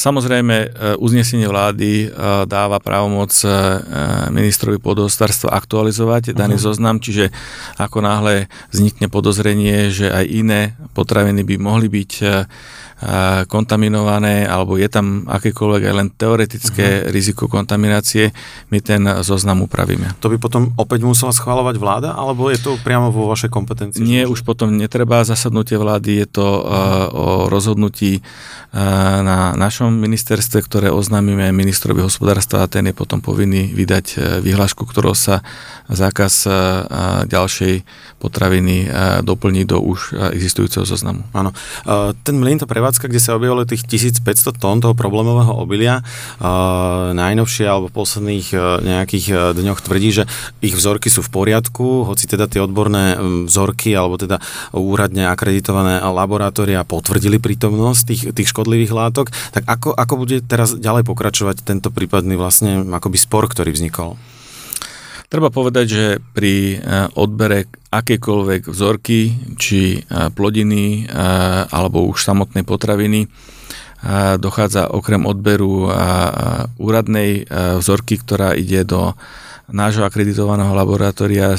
Samozrejme, 0.00 0.56
e, 0.56 0.68
uznesenie 0.96 1.44
vlády 1.44 2.08
e, 2.08 2.16
dáva 2.48 2.80
právomoc 2.80 3.28
e, 3.44 3.48
ministrovi 4.32 4.80
podostárstva 4.80 5.52
aktualizovať 5.52 6.32
daný 6.32 6.56
uh-huh. 6.56 6.72
zoznam, 6.72 6.96
čiže 6.96 7.28
ako 7.76 8.00
náhle 8.00 8.48
vznikne 8.72 9.12
podozrenie, 9.12 9.92
že 9.92 10.08
aj 10.08 10.24
iné 10.32 10.60
potraviny 10.96 11.44
by 11.44 11.60
mohli 11.60 11.92
byť 11.92 12.12
kontaminované, 13.50 14.46
alebo 14.48 14.78
je 14.80 14.88
tam 14.88 15.26
akékoľvek 15.28 15.82
aj 15.90 15.94
len 15.94 16.08
teoretické 16.14 16.86
uh-huh. 17.02 17.10
riziko 17.12 17.50
kontaminácie, 17.50 18.32
my 18.70 18.78
ten 18.80 19.04
zoznam 19.20 19.66
upravíme. 19.66 20.16
To 20.24 20.30
by 20.32 20.40
potom 20.40 20.72
opäť 20.78 21.04
musela 21.04 21.34
schváľovať 21.34 21.76
vláda, 21.76 22.10
alebo 22.16 22.48
je 22.48 22.56
to 22.62 22.80
priamo 22.80 23.12
vo 23.12 23.28
vašej 23.28 23.50
kompetencii? 23.52 24.00
Nie, 24.00 24.24
už 24.24 24.46
potom 24.46 24.72
netreba 24.72 25.26
zasadnutie 25.26 25.76
vlády, 25.76 26.24
je 26.24 26.28
to 26.38 26.46
uh, 26.46 26.64
o 27.12 27.26
rozhodnutí 27.52 28.22
uh, 28.22 29.20
na 29.20 29.52
našom 29.58 29.92
ministerstve, 29.92 30.64
ktoré 30.64 30.88
oznámime 30.88 31.52
ministrovi 31.52 32.00
hospodárstva 32.00 32.64
a 32.64 32.70
ten 32.70 32.88
je 32.88 32.94
potom 32.96 33.20
povinný 33.20 33.74
vydať 33.74 34.06
uh, 34.16 34.20
vyhlášku, 34.40 34.86
ktorou 34.88 35.12
sa 35.12 35.44
zákaz 35.92 36.34
uh, 36.48 36.54
ďalšej 37.28 37.84
potraviny 38.24 38.88
doplní 39.20 39.68
do 39.68 39.84
už 39.84 40.16
existujúceho 40.32 40.88
zoznamu. 40.88 41.28
Áno. 41.36 41.52
Ten 42.24 42.40
mlyn, 42.40 42.56
to 42.56 42.64
prevádzka, 42.84 43.08
kde 43.08 43.16
sa 43.16 43.32
objavilo 43.40 43.64
tých 43.64 43.88
1500 43.88 44.60
tón 44.60 44.84
toho 44.84 44.92
problémového 44.92 45.56
obilia, 45.56 46.04
najnovšie 47.16 47.64
alebo 47.64 47.88
posledných 47.88 48.52
nejakých 48.84 49.56
dňoch 49.56 49.80
tvrdí, 49.80 50.12
že 50.12 50.28
ich 50.60 50.76
vzorky 50.76 51.08
sú 51.08 51.24
v 51.24 51.32
poriadku, 51.32 52.04
hoci 52.04 52.28
teda 52.28 52.44
tie 52.44 52.60
odborné 52.60 53.16
vzorky 53.48 53.96
alebo 53.96 54.20
teda 54.20 54.36
úradne 54.76 55.32
akreditované 55.32 56.04
laboratória 56.04 56.84
potvrdili 56.84 57.40
prítomnosť 57.40 58.02
tých, 58.04 58.22
tých 58.36 58.52
škodlivých 58.52 58.92
látok, 58.92 59.32
tak 59.56 59.64
ako, 59.64 59.96
ako 59.96 60.14
bude 60.20 60.44
teraz 60.44 60.76
ďalej 60.76 61.08
pokračovať 61.08 61.64
tento 61.64 61.88
prípadný 61.88 62.36
vlastne 62.36 62.84
akoby 62.84 63.16
spor, 63.16 63.48
ktorý 63.48 63.72
vznikol? 63.72 64.20
Treba 65.34 65.50
povedať, 65.50 65.86
že 65.90 66.04
pri 66.30 66.78
e, 66.78 67.10
odbere 67.18 67.66
akékoľvek 67.90 68.70
vzorky, 68.70 69.34
či 69.58 69.98
e, 69.98 70.30
plodiny, 70.30 71.10
e, 71.10 71.26
alebo 71.74 72.06
už 72.06 72.22
samotnej 72.22 72.62
potraviny, 72.62 73.26
dochádza 74.36 74.92
okrem 74.92 75.24
odberu 75.24 75.88
úradnej 76.76 77.48
vzorky, 77.48 78.20
ktorá 78.20 78.52
ide 78.52 78.84
do 78.84 79.16
nášho 79.72 80.04
akreditovaného 80.04 80.76
laboratória 80.76 81.56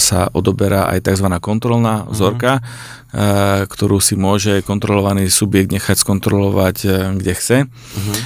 sa 0.00 0.24
odoberá 0.32 0.88
aj 0.88 1.12
tzv. 1.12 1.28
kontrolná 1.36 2.00
mhm. 2.00 2.04
vzorka, 2.08 2.52
uh-huh. 2.64 3.68
ktorú 3.68 4.00
si 4.00 4.16
môže 4.16 4.64
kontrolovaný 4.64 5.28
subjekt 5.28 5.68
nechať 5.68 6.00
skontrolovať, 6.00 6.76
kde 7.20 7.32
chce. 7.36 7.58
Uh-huh. 7.68 8.16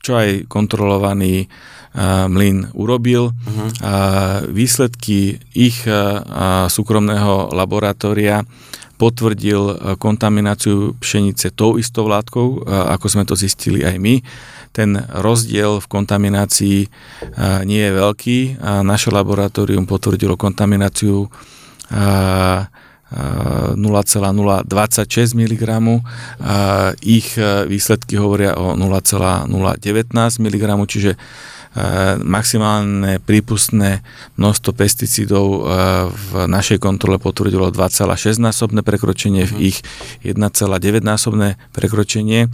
Čo 0.00 0.12
aj 0.16 0.48
kontrolovaný 0.48 1.52
mlyn 2.28 2.68
urobil. 2.76 3.32
Uh-huh. 3.32 3.72
Výsledky 4.52 5.40
ich 5.56 5.88
súkromného 6.68 7.48
laboratória 7.56 8.44
potvrdil 8.96 9.96
kontamináciu 10.00 10.96
pšenice 11.00 11.52
tou 11.52 11.76
istou 11.76 12.08
látkou, 12.08 12.64
ako 12.68 13.06
sme 13.08 13.24
to 13.28 13.36
zistili 13.36 13.84
aj 13.84 13.96
my. 14.00 14.20
Ten 14.72 14.96
rozdiel 14.96 15.80
v 15.80 15.86
kontaminácii 15.88 16.78
nie 17.64 17.80
je 17.80 17.92
veľký. 17.92 18.60
Naše 18.84 19.08
laboratórium 19.12 19.88
potvrdilo 19.88 20.36
kontamináciu 20.36 21.28
0,026 21.92 23.76
mg. 25.32 25.64
Ich 27.04 27.36
výsledky 27.68 28.16
hovoria 28.16 28.56
o 28.56 28.76
0,019 28.76 30.12
mg, 30.40 30.64
čiže 30.88 31.20
maximálne 32.24 33.20
prípustné 33.20 34.00
množstvo 34.40 34.72
pesticídov 34.72 35.68
v 36.08 36.48
našej 36.48 36.80
kontrole 36.80 37.20
potvrdilo 37.20 37.68
2,6 37.68 38.40
násobné 38.40 38.80
prekročenie, 38.80 39.44
v 39.44 39.72
ich 39.72 39.84
1,9 40.24 40.40
násobné 41.04 41.60
prekročenie. 41.76 42.48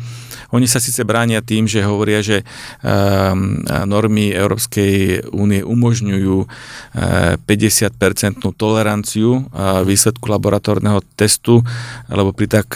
Oni 0.52 0.66
sa 0.66 0.82
síce 0.82 1.06
bránia 1.06 1.38
tým, 1.38 1.70
že 1.70 1.86
hovoria, 1.86 2.18
že 2.18 2.42
normy 3.86 4.34
Európskej 4.34 5.30
únie 5.30 5.62
umožňujú 5.62 6.36
50-percentnú 7.46 8.52
toleranciu 8.58 9.46
výsledku 9.86 10.26
laboratórneho 10.28 10.98
testu, 11.14 11.62
lebo 12.10 12.34
pri 12.34 12.58
tak 12.58 12.74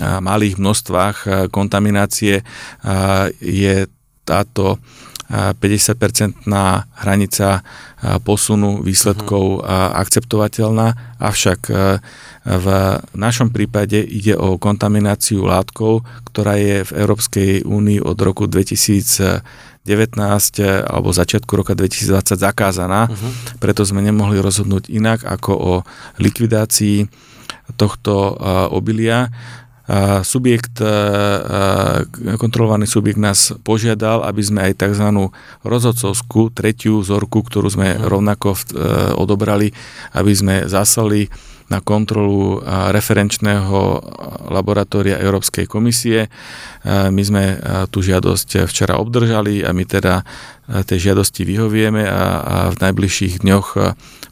malých 0.00 0.56
množstvách 0.56 1.16
kontaminácie 1.52 2.40
je 3.38 3.74
táto 4.24 4.80
50-percentná 5.30 6.90
hranica 7.06 7.62
posunu 8.26 8.82
výsledkov 8.82 9.62
uh-huh. 9.62 9.94
akceptovateľná, 9.94 11.16
avšak 11.22 11.60
v 12.40 12.66
našom 13.14 13.54
prípade 13.54 14.02
ide 14.02 14.34
o 14.34 14.58
kontamináciu 14.58 15.46
látkov, 15.46 16.02
ktorá 16.34 16.58
je 16.58 16.82
v 16.82 16.90
Európskej 16.98 17.50
únii 17.62 18.02
od 18.02 18.18
roku 18.18 18.50
2019 18.50 19.46
alebo 20.90 21.14
začiatku 21.14 21.52
roka 21.54 21.78
2020 21.78 22.34
zakázaná, 22.34 23.06
uh-huh. 23.06 23.60
preto 23.62 23.86
sme 23.86 24.02
nemohli 24.02 24.42
rozhodnúť 24.42 24.90
inak 24.90 25.22
ako 25.22 25.52
o 25.54 25.72
likvidácii 26.18 27.06
tohto 27.78 28.34
obilia 28.74 29.30
subjekt, 30.22 30.78
kontrolovaný 32.38 32.86
subjekt 32.86 33.18
nás 33.18 33.50
požiadal, 33.66 34.22
aby 34.22 34.42
sme 34.42 34.60
aj 34.70 34.86
tzv. 34.86 35.06
rozhodcovskú 35.66 36.54
tretiu 36.54 37.02
vzorku, 37.02 37.42
ktorú 37.42 37.66
sme 37.66 37.98
uh-huh. 37.98 38.06
rovnako 38.06 38.54
e, 38.54 38.58
odobrali, 39.18 39.74
aby 40.14 40.32
sme 40.32 40.54
zaslali 40.70 41.26
na 41.70 41.78
kontrolu 41.78 42.58
referenčného 42.66 43.78
laboratória 44.50 45.22
Európskej 45.22 45.70
komisie. 45.70 46.26
My 46.82 47.22
sme 47.22 47.62
tú 47.94 48.02
žiadosť 48.02 48.66
včera 48.66 48.98
obdržali 48.98 49.62
a 49.62 49.70
my 49.70 49.86
teda 49.86 50.26
tej 50.66 50.98
žiadosti 51.14 51.46
vyhovieme 51.46 52.02
a, 52.10 52.74
v 52.74 52.76
najbližších 52.82 53.46
dňoch 53.46 53.68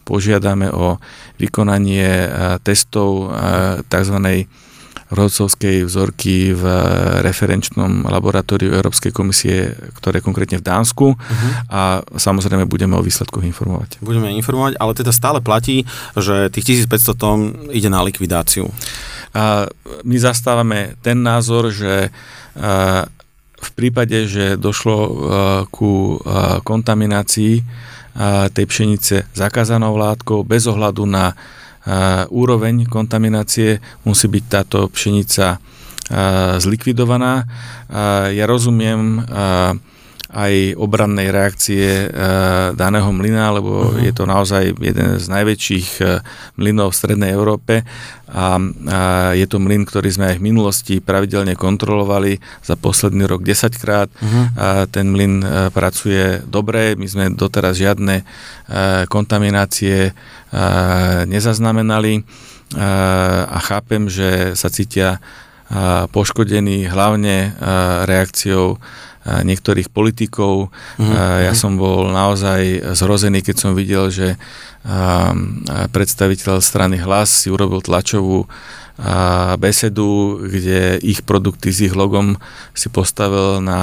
požiadame 0.02 0.66
o 0.74 0.98
vykonanie 1.38 2.26
testov 2.66 3.30
tzv 3.86 4.16
rodcovskej 5.08 5.88
vzorky 5.88 6.52
v 6.52 6.64
referenčnom 7.24 8.04
laboratóriu 8.04 8.76
Európskej 8.76 9.12
komisie, 9.12 9.72
ktoré 9.96 10.20
je 10.20 10.26
konkrétne 10.28 10.60
v 10.60 10.66
Dánsku 10.68 11.16
uh-huh. 11.16 11.50
a 11.72 12.04
samozrejme 12.16 12.68
budeme 12.68 12.92
o 12.92 13.04
výsledkoch 13.04 13.40
informovať. 13.40 14.04
Budeme 14.04 14.28
informovať, 14.36 14.76
ale 14.76 14.92
teda 14.92 15.12
stále 15.12 15.40
platí, 15.40 15.88
že 16.12 16.52
tých 16.52 16.84
1500 16.84 17.16
tón 17.16 17.38
ide 17.72 17.88
na 17.88 18.04
likvidáciu. 18.04 18.68
A 19.32 19.68
my 20.04 20.16
zastávame 20.20 20.96
ten 21.00 21.20
názor, 21.20 21.72
že 21.72 22.12
v 23.58 23.70
prípade, 23.76 24.28
že 24.28 24.60
došlo 24.60 24.98
ku 25.72 26.20
kontaminácii 26.64 27.64
tej 28.50 28.64
pšenice 28.66 29.30
zakázanou 29.30 29.94
látkou 29.94 30.42
bez 30.42 30.66
ohľadu 30.66 31.06
na 31.06 31.38
úroveň 32.28 32.84
kontaminácie 32.84 33.80
musí 34.04 34.26
byť 34.28 34.44
táto 34.48 34.86
pšenica 34.92 35.56
zlikvidovaná. 36.60 37.48
Ja 38.32 38.44
rozumiem 38.48 39.24
aj 40.28 40.76
obrannej 40.76 41.32
reakcie 41.32 42.04
e, 42.04 42.06
daného 42.76 43.08
mlyna, 43.16 43.48
lebo 43.56 43.88
uh-huh. 43.88 44.04
je 44.04 44.12
to 44.12 44.28
naozaj 44.28 44.76
jeden 44.76 45.16
z 45.16 45.24
najväčších 45.24 45.88
e, 46.04 46.20
mlynov 46.60 46.92
v 46.92 46.98
Strednej 47.00 47.32
Európe 47.32 47.80
a, 48.28 48.60
je 49.32 49.46
to 49.48 49.56
mlyn, 49.56 49.88
ktorý 49.88 50.12
sme 50.12 50.36
aj 50.36 50.36
v 50.36 50.46
minulosti 50.52 50.94
pravidelne 51.00 51.56
kontrolovali 51.56 52.36
za 52.60 52.76
posledný 52.76 53.24
rok 53.24 53.40
10 53.40 53.72
krát. 53.80 54.12
Uh-huh. 54.20 54.84
ten 54.92 55.16
mlyn 55.16 55.40
e, 55.40 55.46
pracuje 55.72 56.44
dobre, 56.44 56.92
my 57.00 57.08
sme 57.08 57.24
doteraz 57.32 57.80
žiadne 57.80 58.20
kontaminácie 59.08 60.12
nezaznamenali 61.24 62.20
a 63.48 63.58
chápem, 63.64 64.12
že 64.12 64.52
sa 64.52 64.68
cítia 64.68 65.24
poškodení 66.12 66.84
hlavne 66.88 67.56
reakciou 68.04 68.76
niektorých 69.44 69.92
politikov. 69.92 70.72
Mm-hmm. 70.96 71.44
Ja 71.44 71.52
som 71.52 71.76
bol 71.76 72.08
naozaj 72.08 72.94
zhrozený, 72.96 73.44
keď 73.44 73.56
som 73.56 73.72
videl, 73.76 74.08
že 74.08 74.40
predstaviteľ 75.92 76.64
strany 76.64 76.96
Hlas 77.02 77.44
si 77.44 77.52
urobil 77.52 77.84
tlačovú 77.84 78.48
besedu, 79.62 80.42
kde 80.42 80.98
ich 81.06 81.22
produkty 81.22 81.70
s 81.70 81.86
ich 81.86 81.94
logom 81.94 82.34
si 82.74 82.90
postavil 82.90 83.62
na 83.62 83.82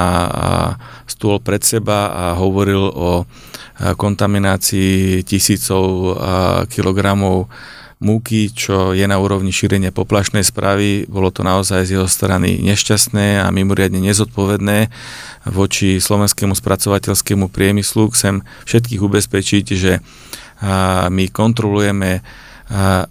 stôl 1.08 1.40
pred 1.40 1.64
seba 1.64 2.12
a 2.12 2.26
hovoril 2.36 2.92
o 2.92 3.24
kontaminácii 3.96 5.24
tisícov 5.24 6.20
kilogramov 6.68 7.48
múky, 8.04 8.52
čo 8.52 8.92
je 8.92 9.08
na 9.08 9.16
úrovni 9.16 9.56
šírenia 9.56 9.96
poplašnej 9.96 10.44
správy. 10.44 11.08
Bolo 11.08 11.32
to 11.32 11.48
naozaj 11.48 11.88
z 11.88 11.96
jeho 11.96 12.08
strany 12.12 12.60
nešťastné 12.60 13.40
a 13.40 13.48
mimoriadne 13.56 14.04
nezodpovedné 14.04 14.92
voči 15.48 16.04
slovenskému 16.04 16.54
spracovateľskému 16.54 17.48
priemyslu. 17.48 18.12
Chcem 18.12 18.44
všetkých 18.68 19.00
ubezpečiť, 19.00 19.66
že 19.74 20.04
my 21.08 21.26
kontrolujeme 21.32 22.20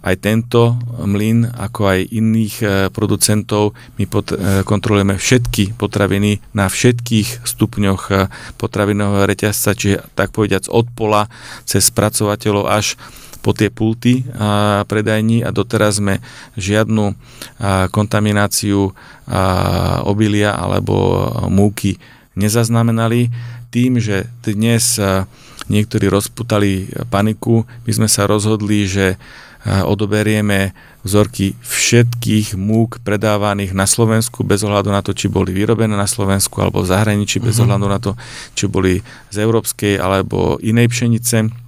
aj 0.03 0.17
tento 0.19 0.75
mlyn, 0.99 1.47
ako 1.47 1.81
aj 1.87 2.01
iných 2.11 2.55
e, 2.59 2.67
producentov. 2.90 3.79
My 4.03 4.05
pot- 4.11 4.35
e, 4.35 4.67
kontrolujeme 4.67 5.14
všetky 5.14 5.79
potraviny 5.79 6.43
na 6.59 6.67
všetkých 6.67 7.47
stupňoch 7.47 8.03
e, 8.11 8.14
potravinového 8.59 9.31
reťazca, 9.31 9.79
čiže 9.79 10.03
tak 10.19 10.35
povediac 10.35 10.67
od 10.67 10.90
pola 10.90 11.31
cez 11.62 11.87
spracovateľov 11.87 12.67
až 12.67 12.99
po 13.47 13.55
tie 13.55 13.71
pulty 13.71 14.25
a 14.35 14.83
predajní 14.88 15.45
a 15.45 15.55
doteraz 15.55 16.03
sme 16.03 16.19
žiadnu 16.59 17.14
a, 17.14 17.87
kontamináciu 17.95 18.90
a, 18.90 20.03
obilia 20.03 20.51
alebo 20.51 21.31
múky 21.47 22.03
nezaznamenali. 22.35 23.31
Tým, 23.71 24.03
že 24.03 24.27
dnes 24.43 24.99
a, 24.99 25.31
niektorí 25.68 26.09
rozputali 26.09 26.92
paniku, 27.09 27.64
my 27.88 27.92
sme 27.92 28.09
sa 28.09 28.29
rozhodli, 28.29 28.85
že 28.85 29.16
odoberieme 29.64 30.77
vzorky 31.09 31.57
všetkých 31.64 32.53
múk 32.53 33.00
predávaných 33.00 33.72
na 33.72 33.88
Slovensku 33.88 34.44
bez 34.44 34.61
ohľadu 34.61 34.92
na 34.92 35.00
to, 35.00 35.16
či 35.16 35.33
boli 35.33 35.57
vyrobené 35.57 35.96
na 35.96 36.05
Slovensku 36.05 36.61
alebo 36.61 36.85
v 36.85 36.92
zahraničí, 36.92 37.40
bez 37.40 37.57
uh-huh. 37.57 37.64
ohľadu 37.64 37.87
na 37.88 37.96
to, 37.96 38.12
či 38.53 38.68
boli 38.68 39.00
z 39.33 39.37
európskej 39.40 39.96
alebo 39.96 40.61
inej 40.61 40.92
pšenice 40.92 41.63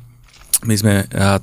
my 0.64 0.72
sme 0.72 0.94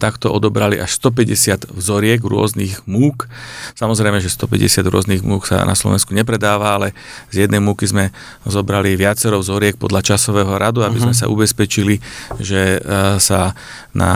takto 0.01 0.33
odobrali 0.33 0.81
až 0.81 0.97
150 0.97 1.69
vzoriek 1.69 2.17
rôznych 2.17 2.81
múk. 2.89 3.29
Samozrejme, 3.77 4.17
že 4.17 4.33
150 4.33 4.81
rôznych 4.89 5.21
múk 5.21 5.45
sa 5.45 5.61
na 5.69 5.77
Slovensku 5.77 6.17
nepredáva, 6.17 6.73
ale 6.73 6.97
z 7.29 7.45
jednej 7.45 7.61
múky 7.61 7.85
sme 7.85 8.09
zobrali 8.41 8.97
viacero 8.97 9.37
vzoriek 9.37 9.77
podľa 9.77 10.01
časového 10.01 10.57
radu, 10.57 10.81
aby 10.81 10.97
uh-huh. 10.97 11.13
sme 11.13 11.13
mhm. 11.13 11.21
sa 11.21 11.29
ubezpečili, 11.29 12.01
že 12.41 12.81
sa 13.21 13.53
na 13.93 14.11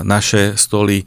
naše 0.00 0.56
stoly 0.56 1.04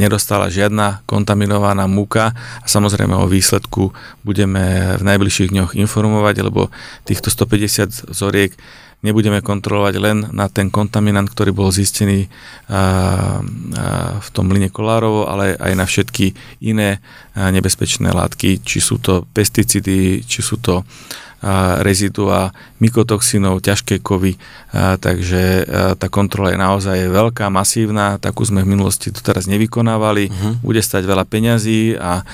nedostala 0.00 0.48
žiadna 0.48 1.04
kontaminovaná 1.04 1.84
múka 1.84 2.32
a 2.64 2.66
samozrejme 2.66 3.12
o 3.12 3.28
výsledku 3.28 3.92
budeme 4.24 4.96
v 4.96 5.02
najbližších 5.04 5.52
dňoch 5.52 5.72
informovať, 5.76 6.48
lebo 6.48 6.72
týchto 7.04 7.28
150 7.28 8.08
vzoriek 8.08 8.56
nebudeme 9.00 9.40
kontrolovať 9.40 9.94
len 9.96 10.28
na 10.32 10.52
ten 10.52 10.68
kontaminant, 10.68 11.24
ktorý 11.24 11.56
bol 11.56 11.72
zistený 11.72 12.28
v 14.20 14.28
tom 14.36 14.44
mline 14.44 14.68
Kolárovo, 14.68 15.24
ale 15.24 15.56
aj 15.56 15.72
na 15.72 15.88
všetky 15.88 16.36
iné 16.68 17.00
nebezpečné 17.34 18.12
látky, 18.12 18.60
či 18.60 18.78
sú 18.78 19.00
to 19.00 19.24
pesticídy, 19.32 20.20
či 20.24 20.40
sú 20.44 20.60
to 20.60 20.84
rezidua 21.80 22.52
mykotoxinov, 22.84 23.64
ťažké 23.64 24.04
kovy, 24.04 24.36
takže 24.76 25.64
tá 25.96 26.06
kontrola 26.12 26.52
je 26.52 26.58
naozaj 26.60 26.98
veľká, 27.08 27.48
masívna, 27.48 28.20
takú 28.20 28.44
sme 28.44 28.60
v 28.60 28.76
minulosti 28.76 29.08
to 29.08 29.24
teraz 29.24 29.48
nevykonávali, 29.48 30.28
uh-huh. 30.28 30.52
bude 30.60 30.84
stať 30.84 31.08
veľa 31.08 31.24
peňazí 31.24 31.96
a 31.96 32.28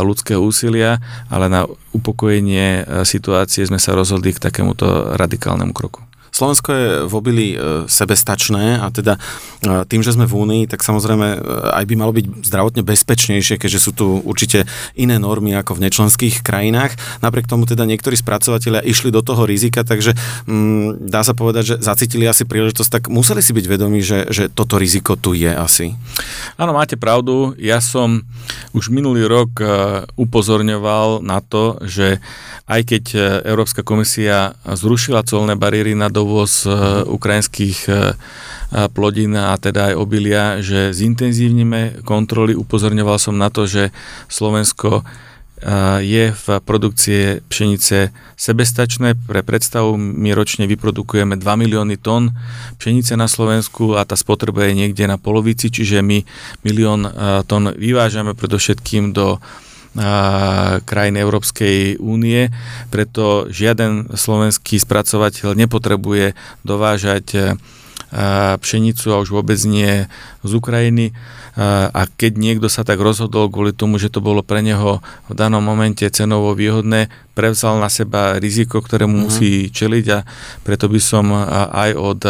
ľudského 0.00 0.40
úsilia, 0.40 0.96
ale 1.28 1.52
na 1.52 1.68
upokojenie 1.92 2.88
situácie 3.04 3.68
sme 3.68 3.76
sa 3.76 3.92
rozhodli 3.92 4.32
k 4.32 4.40
takémuto 4.40 5.12
radikálnemu 5.12 5.76
kroku. 5.76 6.00
Slovensko 6.38 6.68
je 6.70 6.86
v 7.10 7.12
obili 7.18 7.46
sebestačné 7.90 8.78
a 8.78 8.86
teda 8.94 9.18
tým, 9.90 10.06
že 10.06 10.14
sme 10.14 10.30
v 10.30 10.38
Únii, 10.38 10.62
tak 10.70 10.86
samozrejme 10.86 11.42
aj 11.74 11.84
by 11.90 11.94
malo 11.98 12.14
byť 12.14 12.46
zdravotne 12.46 12.86
bezpečnejšie, 12.86 13.58
keďže 13.58 13.82
sú 13.82 13.90
tu 13.90 14.06
určite 14.22 14.70
iné 14.94 15.18
normy 15.18 15.58
ako 15.58 15.74
v 15.74 15.90
nečlenských 15.90 16.46
krajinách. 16.46 16.94
Napriek 17.26 17.50
tomu 17.50 17.66
teda 17.66 17.82
niektorí 17.82 18.14
spracovateľia 18.14 18.86
išli 18.86 19.10
do 19.10 19.18
toho 19.18 19.42
rizika, 19.50 19.82
takže 19.82 20.14
mm, 20.46 21.10
dá 21.10 21.26
sa 21.26 21.34
povedať, 21.34 21.74
že 21.74 21.82
zacítili 21.82 22.30
asi 22.30 22.46
príležitosť, 22.46 22.90
tak 22.90 23.02
museli 23.10 23.42
si 23.42 23.50
byť 23.50 23.66
vedomí, 23.66 23.98
že, 23.98 24.30
že 24.30 24.46
toto 24.46 24.78
riziko 24.78 25.18
tu 25.18 25.34
je 25.34 25.50
asi. 25.50 25.98
Áno, 26.54 26.70
máte 26.70 26.94
pravdu. 26.94 27.58
Ja 27.58 27.82
som 27.82 28.22
už 28.70 28.94
minulý 28.94 29.26
rok 29.26 29.58
upozorňoval 30.14 31.26
na 31.26 31.42
to, 31.42 31.82
že 31.82 32.22
aj 32.68 32.80
keď 32.84 33.04
e, 33.16 33.18
Európska 33.48 33.80
komisia 33.80 34.52
zrušila 34.68 35.24
colné 35.24 35.56
bariéry 35.56 35.96
na 35.96 36.12
dovoz 36.12 36.27
e, 36.64 36.70
ukrajinských 37.08 37.78
e, 37.88 37.92
plodín 38.92 39.32
a 39.32 39.56
teda 39.56 39.92
aj 39.92 39.94
obilia, 39.96 40.44
že 40.60 40.92
zintenzívnime 40.92 42.04
kontroly. 42.04 42.52
Upozorňoval 42.52 43.16
som 43.16 43.40
na 43.40 43.48
to, 43.48 43.64
že 43.64 43.88
Slovensko 44.28 45.08
je 45.98 46.30
v 46.30 46.46
produkcie 46.62 47.42
pšenice 47.50 48.14
sebestačné. 48.38 49.18
Pre 49.18 49.42
predstavu 49.42 49.98
my 49.98 50.30
ročne 50.30 50.70
vyprodukujeme 50.70 51.34
2 51.34 51.42
milióny 51.42 51.98
tón 51.98 52.30
pšenice 52.78 53.18
na 53.18 53.26
Slovensku 53.26 53.98
a 53.98 54.06
tá 54.06 54.14
spotreba 54.14 54.70
je 54.70 54.78
niekde 54.78 55.10
na 55.10 55.18
polovici, 55.18 55.66
čiže 55.66 55.98
my 55.98 56.22
milión 56.62 57.10
tón 57.50 57.74
vyvážame 57.74 58.38
predovšetkým 58.38 59.10
do 59.10 59.42
krajín 60.86 61.16
Európskej 61.18 61.98
únie, 61.98 62.54
preto 62.88 63.50
žiaden 63.50 64.14
slovenský 64.14 64.78
spracovateľ 64.78 65.58
nepotrebuje 65.58 66.38
dovážať 66.62 67.26
e, 67.34 67.40
pšenicu 68.56 69.12
a 69.12 69.20
už 69.20 69.34
vôbec 69.34 69.58
nie 69.68 70.08
z 70.40 70.52
Ukrajiny. 70.54 71.12
A 71.58 72.06
keď 72.06 72.38
niekto 72.38 72.70
sa 72.70 72.86
tak 72.86 73.02
rozhodol 73.02 73.50
kvôli 73.50 73.74
tomu, 73.74 73.98
že 73.98 74.14
to 74.14 74.22
bolo 74.22 74.46
pre 74.46 74.62
neho 74.62 75.02
v 75.26 75.32
danom 75.34 75.58
momente 75.58 76.06
cenovo 76.06 76.54
výhodné, 76.54 77.10
prevzal 77.34 77.82
na 77.82 77.90
seba 77.90 78.38
riziko, 78.38 78.78
ktorému 78.78 79.18
uh-huh. 79.18 79.26
musí 79.26 79.66
čeliť 79.66 80.06
a 80.14 80.22
preto 80.62 80.86
by 80.86 81.00
som 81.02 81.34
aj 81.74 81.90
od 81.98 82.20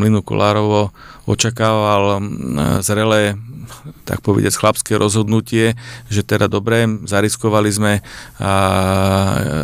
Mlinu 0.00 0.24
Kolárovo 0.24 0.96
očakával 1.28 2.24
zrelé 2.80 3.36
tak 4.06 4.22
povedať, 4.22 4.54
chlapské 4.56 4.96
rozhodnutie, 4.98 5.74
že 6.08 6.22
teda 6.22 6.46
dobre, 6.46 6.86
zariskovali 7.06 7.70
sme 7.70 7.92
a 8.40 8.54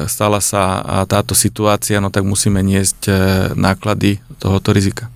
stala 0.07 0.43
sa 0.43 0.83
táto 1.07 1.33
situácia, 1.33 2.03
no 2.03 2.11
tak 2.11 2.27
musíme 2.27 2.61
niesť 2.63 3.01
e, 3.09 3.13
náklady 3.55 4.19
tohoto 4.39 4.75
rizika. 4.75 5.09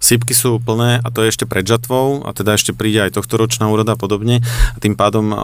Sypky 0.00 0.32
sú 0.32 0.58
plné 0.58 0.98
a 1.00 1.08
to 1.12 1.22
je 1.22 1.30
ešte 1.30 1.44
pred 1.44 1.62
žatvou 1.62 2.24
a 2.26 2.30
teda 2.34 2.56
ešte 2.56 2.72
príde 2.74 3.04
aj 3.04 3.20
tohto 3.20 3.36
ročná 3.38 3.68
úroda 3.68 3.94
a 3.94 4.00
podobne. 4.00 4.42
A 4.74 4.78
tým 4.80 4.96
pádom 4.96 5.30
a, 5.30 5.38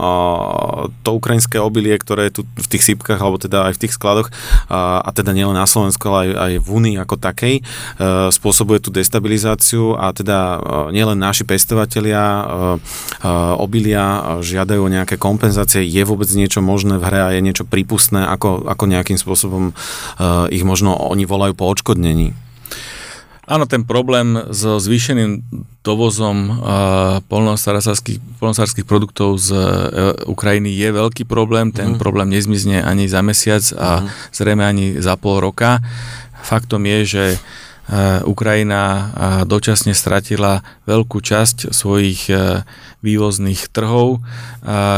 to 1.04 1.10
ukrajinské 1.14 1.60
obilie, 1.60 1.94
ktoré 1.96 2.28
je 2.30 2.40
tu 2.40 2.42
v 2.44 2.66
tých 2.66 2.82
sypkách 2.94 3.20
alebo 3.20 3.38
teda 3.38 3.70
aj 3.70 3.78
v 3.78 3.80
tých 3.86 3.94
skladoch 3.94 4.32
a, 4.66 5.04
a 5.04 5.10
teda 5.12 5.36
nielen 5.36 5.54
na 5.54 5.68
Slovensku, 5.68 6.08
ale 6.08 6.18
aj, 6.18 6.30
aj 6.34 6.52
v 6.62 6.68
Unii 6.72 6.96
ako 6.98 7.16
takej, 7.20 7.54
e, 7.58 7.62
spôsobuje 8.32 8.78
tú 8.80 8.90
destabilizáciu 8.90 9.94
a 9.94 10.10
teda 10.10 10.38
a, 10.38 10.56
nielen 10.90 11.20
naši 11.20 11.44
pestovatelia 11.44 12.16
a, 12.16 12.34
a, 12.40 12.44
obilia 13.60 14.40
žiadajú 14.40 14.80
o 14.86 14.92
nejaké 14.92 15.20
kompenzácie. 15.20 15.84
Je 15.84 16.02
vôbec 16.02 16.28
niečo 16.32 16.64
možné 16.64 16.96
v 16.96 17.06
hre 17.06 17.20
a 17.22 17.34
je 17.34 17.44
niečo 17.44 17.64
prípustné, 17.68 18.24
ako, 18.24 18.66
ako 18.66 18.84
nejakým 18.88 19.18
spôsobom 19.20 19.76
a, 20.16 20.48
ich 20.48 20.64
možno 20.64 20.96
oni 20.96 21.28
volajú 21.28 21.52
po 21.52 21.68
odškodnení? 21.68 22.45
Áno, 23.46 23.62
ten 23.70 23.86
problém 23.86 24.34
so 24.50 24.82
zvýšeným 24.82 25.38
dovozom 25.86 26.50
uh, 26.50 27.22
polnohospodárských 27.30 28.82
produktov 28.82 29.38
z 29.38 29.54
uh, 29.54 29.62
Ukrajiny 30.26 30.74
je 30.74 30.90
veľký 30.90 31.22
problém. 31.30 31.70
Ten 31.70 31.94
uh-huh. 31.94 32.02
problém 32.02 32.26
nezmizne 32.26 32.82
ani 32.82 33.06
za 33.06 33.22
mesiac 33.22 33.62
a 33.78 34.02
uh-huh. 34.02 34.10
zrejme 34.34 34.66
ani 34.66 34.98
za 34.98 35.14
pol 35.14 35.38
roka. 35.38 35.78
Faktom 36.42 36.82
je, 36.90 36.98
že 37.06 37.24
Ukrajina 38.26 39.14
dočasne 39.46 39.94
stratila 39.94 40.66
veľkú 40.90 41.22
časť 41.22 41.70
svojich 41.70 42.26
vývozných 42.98 43.70
trhov, 43.70 44.26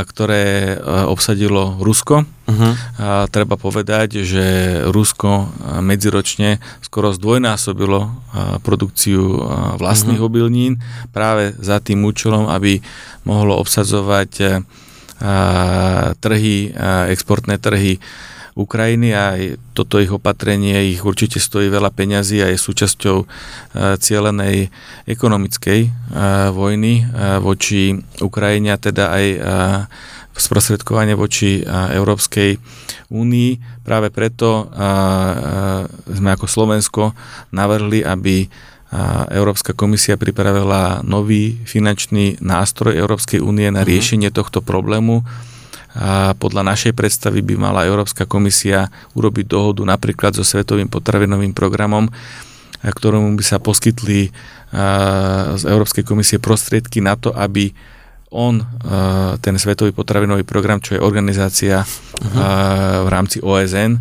ktoré 0.09 0.81
obsadilo 1.05 1.77
Rusko. 1.85 2.25
Uh-huh. 2.25 2.73
Treba 3.29 3.61
povedať, 3.61 4.25
že 4.25 4.45
Rusko 4.89 5.53
medziročne 5.85 6.65
skoro 6.81 7.13
zdvojnásobilo 7.13 8.09
produkciu 8.65 9.21
vlastných 9.77 10.17
uh-huh. 10.17 10.33
obilnín 10.33 10.81
práve 11.13 11.53
za 11.61 11.85
tým 11.85 12.09
účelom, 12.09 12.49
aby 12.49 12.81
mohlo 13.29 13.61
obsadzovať 13.61 14.65
trhy, 16.25 16.73
exportné 17.13 17.61
trhy 17.61 18.01
Ukrajiny 18.59 19.15
a 19.15 19.39
toto 19.71 20.03
ich 20.03 20.11
opatrenie 20.11 20.91
ich 20.91 21.07
určite 21.07 21.39
stojí 21.39 21.71
veľa 21.71 21.95
peňazí 21.95 22.43
a 22.43 22.51
je 22.51 22.59
súčasťou 22.59 23.17
e, 23.23 23.27
cielenej 24.03 24.75
ekonomickej 25.07 25.81
e, 25.87 25.91
vojny 26.51 26.95
e, 26.99 27.03
voči 27.39 27.95
Ukrajine 28.19 28.75
a 28.75 28.83
teda 28.83 29.15
aj 29.15 29.27
sprostredkovanie 30.39 31.19
voči 31.19 31.67
Európskej 31.67 32.63
únii. 33.11 33.83
Práve 33.83 34.15
preto 34.15 34.71
sme 36.07 36.31
ako 36.31 36.47
Slovensko 36.47 37.11
navrhli, 37.51 38.07
aby 38.07 38.47
Európska 39.35 39.75
komisia 39.75 40.15
pripravila 40.15 41.03
nový 41.03 41.59
finančný 41.67 42.39
nástroj 42.39 42.95
Európskej 42.95 43.43
únie 43.43 43.67
na 43.75 43.83
mhm. 43.83 43.89
riešenie 43.91 44.31
tohto 44.31 44.63
problému 44.63 45.27
a 45.99 46.31
podľa 46.39 46.63
našej 46.63 46.95
predstavy 46.95 47.43
by 47.43 47.59
mala 47.59 47.83
Európska 47.83 48.23
komisia 48.23 48.87
urobiť 49.19 49.51
dohodu 49.51 49.83
napríklad 49.83 50.31
so 50.39 50.47
Svetovým 50.47 50.87
potravinovým 50.87 51.51
programom, 51.51 52.07
ktorému 52.79 53.35
by 53.35 53.43
sa 53.43 53.59
poskytli 53.59 54.31
z 55.59 55.63
Európskej 55.67 56.07
komisie 56.07 56.39
prostriedky 56.39 57.03
na 57.03 57.19
to, 57.19 57.35
aby 57.35 57.75
on, 58.31 58.63
ten 59.43 59.59
Svetový 59.59 59.91
potravinový 59.91 60.47
program, 60.47 60.79
čo 60.79 60.95
je 60.95 61.03
organizácia 61.03 61.83
uh-huh. 61.83 63.03
v 63.03 63.09
rámci 63.11 63.43
OSN, 63.43 63.99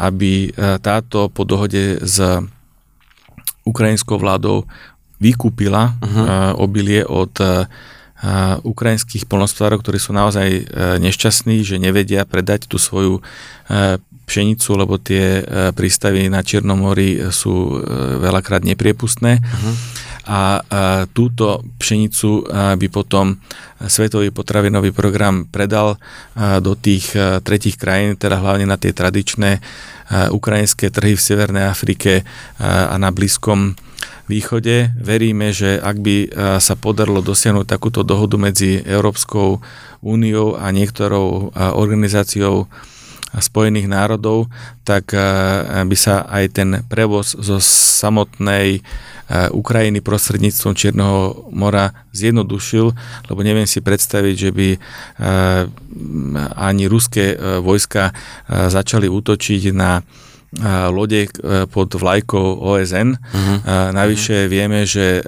aby 0.00 0.48
táto 0.80 1.28
po 1.28 1.44
dohode 1.44 2.00
s 2.00 2.22
ukrajinskou 3.68 4.16
vládou 4.16 4.64
vykúpila 5.20 5.92
uh-huh. 5.92 6.56
obilie 6.56 7.04
od 7.04 7.36
ukrajinských 8.64 9.28
polnospodárov, 9.28 9.82
ktorí 9.82 9.98
sú 10.00 10.16
naozaj 10.16 10.48
e, 10.48 10.62
nešťastní, 11.02 11.60
že 11.66 11.82
nevedia 11.82 12.24
predať 12.24 12.70
tú 12.70 12.80
svoju 12.80 13.20
e, 13.20 13.22
pšenicu, 14.24 14.70
lebo 14.80 14.96
tie 14.96 15.42
e, 15.42 15.72
prístavy 15.76 16.32
na 16.32 16.40
Čiernom 16.40 16.78
mori 16.80 17.20
sú 17.28 17.84
veľakrát 18.22 18.64
nepriepustné. 18.64 19.42
Uh-huh. 19.44 19.74
A 20.24 20.64
túto 21.12 21.60
pšenicu 21.76 22.48
by 22.80 22.88
potom 22.88 23.36
Svetový 23.76 24.32
potravinový 24.32 24.88
program 24.88 25.44
predal 25.44 26.00
do 26.64 26.72
tých 26.72 27.12
tretich 27.44 27.76
krajín, 27.76 28.16
teda 28.16 28.40
hlavne 28.40 28.64
na 28.64 28.80
tie 28.80 28.96
tradičné 28.96 29.60
ukrajinské 30.32 30.88
trhy 30.88 31.12
v 31.12 31.20
Severnej 31.20 31.68
Afrike 31.68 32.24
a 32.56 32.96
na 32.96 33.12
Blízkom 33.12 33.76
východe. 34.26 34.92
Veríme, 34.96 35.52
že 35.52 35.76
ak 35.76 35.96
by 36.00 36.16
e, 36.24 36.28
sa 36.60 36.74
podarilo 36.76 37.20
dosiahnuť 37.20 37.66
takúto 37.68 38.00
dohodu 38.00 38.40
medzi 38.40 38.80
Európskou 38.80 39.60
úniou 40.00 40.56
a 40.56 40.72
niektorou 40.72 41.28
e, 41.28 41.60
organizáciou 41.76 42.68
Spojených 43.34 43.90
národov, 43.90 44.46
tak 44.86 45.12
e, 45.12 45.18
by 45.84 45.96
sa 45.98 46.24
aj 46.30 46.44
ten 46.54 46.70
prevoz 46.86 47.36
zo 47.36 47.58
samotnej 47.60 48.80
Ukrajiny 49.56 50.04
prostredníctvom 50.04 50.76
Čierneho 50.76 51.48
mora 51.48 51.96
zjednodušil, 52.12 52.92
lebo 53.32 53.40
neviem 53.40 53.64
si 53.64 53.80
predstaviť, 53.80 54.34
že 54.36 54.50
by 54.52 54.68
ani 56.60 56.84
ruské 56.84 57.32
vojska 57.64 58.12
začali 58.52 59.08
útočiť 59.08 59.72
na 59.72 60.04
lode 60.90 61.26
e, 61.26 61.28
pod 61.66 61.94
vlajkou 61.94 62.62
OSN. 62.62 63.18
Uh-huh. 63.18 63.34
Mhm. 63.34 63.54
Navyše 63.94 64.46
uh-huh. 64.46 64.50
vieme, 64.50 64.80
že 64.86 65.18
e, 65.18 65.22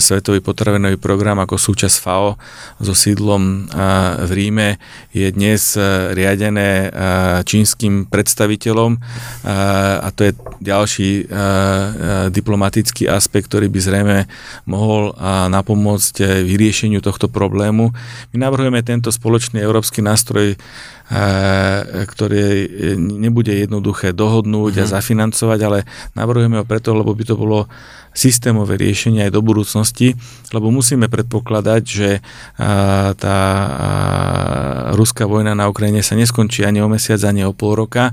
Svetový 0.00 0.40
potravinový 0.40 0.96
program 0.96 1.40
ako 1.44 1.60
súčasť 1.60 1.96
FAO 2.00 2.40
so 2.80 2.94
sídlom 2.96 3.68
v 4.22 4.30
Ríme 4.32 4.80
je 5.12 5.28
dnes 5.28 5.76
e, 5.76 5.80
riadené 6.16 6.88
čínskym 7.44 8.08
predstaviteľom 8.08 8.96
a 10.02 10.08
to 10.14 10.30
je 10.30 10.32
ďalší 10.62 11.10
diplomatický 12.30 13.10
aspekt, 13.10 13.50
ktorý 13.50 13.68
by 13.68 13.80
zrejme 13.82 14.18
mohol 14.68 15.12
napomôcť 15.50 16.44
vyriešeniu 16.46 17.02
tohto 17.02 17.26
problému. 17.28 17.90
My 18.32 18.36
navrhujeme 18.38 18.80
tento 18.86 19.10
spoločný 19.10 19.60
európsky 19.60 20.00
nástroj 20.04 20.56
ktoré 22.08 22.64
nebude 22.96 23.52
jednoduché 23.52 24.16
dohodnúť 24.16 24.80
mm-hmm. 24.80 24.84
a 24.84 24.88
mhm. 24.88 24.92
zafinancovať, 24.96 25.60
ale 25.60 25.78
navrhujeme 26.16 26.56
ho 26.56 26.64
preto, 26.64 26.96
lebo 26.96 27.12
by 27.12 27.24
to 27.28 27.34
bolo 27.36 27.68
systémové 28.12 28.76
riešenie 28.76 29.28
aj 29.28 29.32
do 29.32 29.40
budúcnosti, 29.40 30.14
lebo 30.52 30.68
musíme 30.68 31.08
predpokladať, 31.08 31.82
že 31.82 32.20
tá 33.16 33.38
ruská 34.92 35.24
vojna 35.24 35.56
na 35.56 35.66
Ukrajine 35.68 36.04
sa 36.04 36.12
neskončí 36.12 36.62
ani 36.62 36.84
o 36.84 36.88
mesiac, 36.92 37.18
ani 37.24 37.48
o 37.48 37.56
pol 37.56 37.72
roka, 37.74 38.12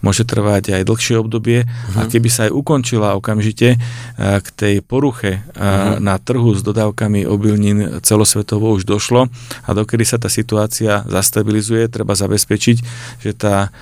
môže 0.00 0.22
trvať 0.22 0.80
aj 0.80 0.82
dlhšie 0.86 1.18
obdobie 1.18 1.66
uh-huh. 1.66 1.98
a 1.98 2.00
mhm. 2.06 2.10
keby 2.14 2.28
sa 2.30 2.40
aj 2.46 2.52
ukončila 2.54 3.18
okamžite 3.18 3.76
k 4.18 4.46
tej 4.54 4.74
poruche 4.86 5.42
uh-huh. 5.42 5.98
na 5.98 6.16
trhu 6.22 6.54
s 6.54 6.62
dodávkami 6.62 7.26
obilnín 7.26 8.00
celosvetovo 8.06 8.70
už 8.70 8.86
došlo 8.86 9.26
a 9.66 9.70
dokedy 9.74 10.06
sa 10.06 10.22
tá 10.22 10.30
situácia 10.30 11.02
zastabilizuje, 11.10 11.90
treba 11.90 12.14
zabezpečiť, 12.14 12.76
že 13.20 13.32
tá 13.34 13.74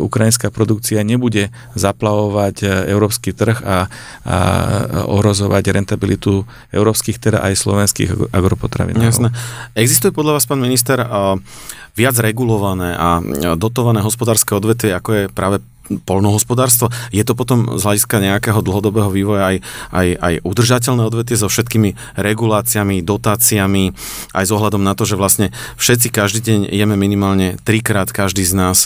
ukrajinská 0.00 0.50
produkcia 0.50 1.04
nebude 1.06 1.54
zaplavovať 1.78 2.88
európsky 2.90 3.30
trh 3.30 3.62
a, 3.62 3.86
a 4.26 4.38
ohrozovať 4.90 5.64
rentabilitu 5.72 6.44
európskych, 6.74 7.18
teda 7.18 7.42
aj 7.42 7.58
slovenských 7.58 8.34
agropotravín. 8.34 8.98
Jasné. 8.98 9.30
Existuje 9.78 10.10
podľa 10.10 10.38
vás, 10.38 10.44
pán 10.46 10.60
minister, 10.60 11.02
viac 11.92 12.16
regulované 12.18 12.96
a 12.96 13.20
dotované 13.56 14.00
hospodárske 14.00 14.56
odvetvie, 14.56 14.96
ako 14.96 15.10
je 15.12 15.24
práve 15.28 15.56
polnohospodárstvo. 16.08 16.88
Je 17.12 17.20
to 17.26 17.36
potom 17.36 17.76
z 17.76 17.82
hľadiska 17.82 18.22
nejakého 18.22 18.64
dlhodobého 18.64 19.12
vývoja 19.12 19.52
aj, 19.52 19.56
aj, 19.92 20.08
aj 20.16 20.34
udržateľné 20.46 21.02
odvetie 21.04 21.36
so 21.36 21.50
všetkými 21.50 22.16
reguláciami, 22.16 23.04
dotáciami, 23.04 23.92
aj 24.32 24.44
s 24.46 24.50
ohľadom 24.54 24.80
na 24.80 24.96
to, 24.96 25.04
že 25.04 25.18
vlastne 25.18 25.50
všetci 25.76 26.08
každý 26.08 26.40
deň 26.40 26.60
jeme 26.70 26.96
minimálne 26.96 27.60
trikrát 27.66 28.08
každý 28.08 28.46
z 28.46 28.54
nás 28.56 28.78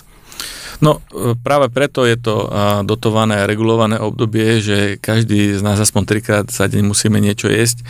No 0.80 1.00
e, 1.12 1.32
práve 1.40 1.72
preto 1.72 2.04
je 2.04 2.16
to 2.20 2.48
dotované 2.84 3.42
a 3.42 3.48
regulované 3.48 3.96
obdobie, 3.96 4.60
že 4.60 5.00
každý 5.00 5.56
z 5.56 5.62
nás 5.64 5.80
aspoň 5.80 6.02
trikrát 6.04 6.46
za 6.48 6.68
deň 6.68 6.82
musíme 6.84 7.16
niečo 7.20 7.48
jesť. 7.48 7.84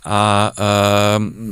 A 0.00 0.48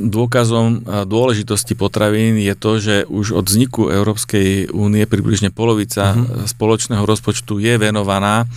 dôkazom 0.09 0.81
dôležitosti 1.05 1.77
potravín 1.77 2.33
je 2.41 2.57
to, 2.57 2.71
že 2.81 2.95
už 3.05 3.37
od 3.37 3.45
vzniku 3.45 3.93
Európskej 3.93 4.73
únie 4.73 5.05
približne 5.05 5.53
polovica 5.53 6.17
uh-huh. 6.17 6.49
spoločného 6.49 7.05
rozpočtu 7.05 7.61
je 7.61 7.77
venovaná 7.77 8.49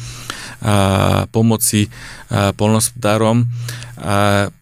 pomoci 1.29 1.93
polnospodárom 2.33 3.45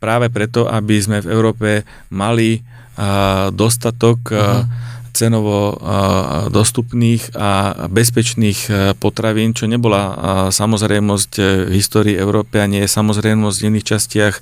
práve 0.03 0.27
preto, 0.35 0.67
aby 0.67 0.99
sme 0.99 1.23
v 1.23 1.31
Európe 1.31 1.71
mali 2.11 2.67
dostatok 3.55 4.19
uh-huh 4.35 4.90
cenovo 5.13 5.77
dostupných 6.51 7.35
a 7.37 7.87
bezpečných 7.89 8.61
e, 8.67 8.71
potravín, 8.99 9.55
čo 9.55 9.71
nebola 9.71 10.03
samozrejmosť 10.51 11.33
e, 11.39 11.43
v 11.69 11.73
histórii 11.79 12.17
Európy 12.17 12.61
a 12.61 12.71
nie 12.71 12.83
je 12.85 12.91
samozrejmosť 12.91 13.57
v 13.61 13.69
iných 13.73 13.89
častiach 13.97 14.35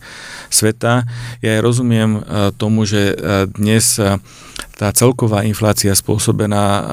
sveta. 0.49 1.05
Ja 1.45 1.51
aj 1.59 1.61
rozumiem 1.63 2.11
e, 2.19 2.21
tomu, 2.57 2.89
že 2.89 3.15
dnes 3.55 4.01
tá 4.79 4.95
celková 4.95 5.43
inflácia 5.43 5.91
spôsobená 5.91 6.87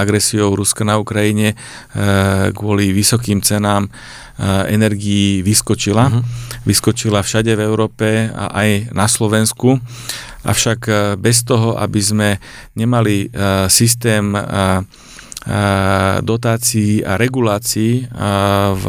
agresiou 0.00 0.56
Ruska 0.56 0.80
na 0.80 0.96
Ukrajine 0.96 1.52
kvôli 2.56 2.96
vysokým 2.96 3.44
cenám 3.44 3.92
energií 4.70 5.44
vyskočila. 5.44 6.08
Uh-huh. 6.08 6.22
Vyskočila 6.64 7.20
všade 7.20 7.52
v 7.52 7.64
Európe 7.68 8.08
a 8.32 8.48
aj 8.54 8.94
na 8.96 9.06
Slovensku. 9.10 9.76
Avšak 10.46 10.80
e, 10.86 10.92
bez 11.18 11.42
toho, 11.42 11.74
aby 11.74 12.00
sme 12.00 12.28
nemali 12.78 13.26
e, 13.26 13.28
systém 13.66 14.32
e, 14.32 14.40
dotácií 16.20 17.00
a 17.00 17.16
regulácií 17.16 18.04
v 18.76 18.84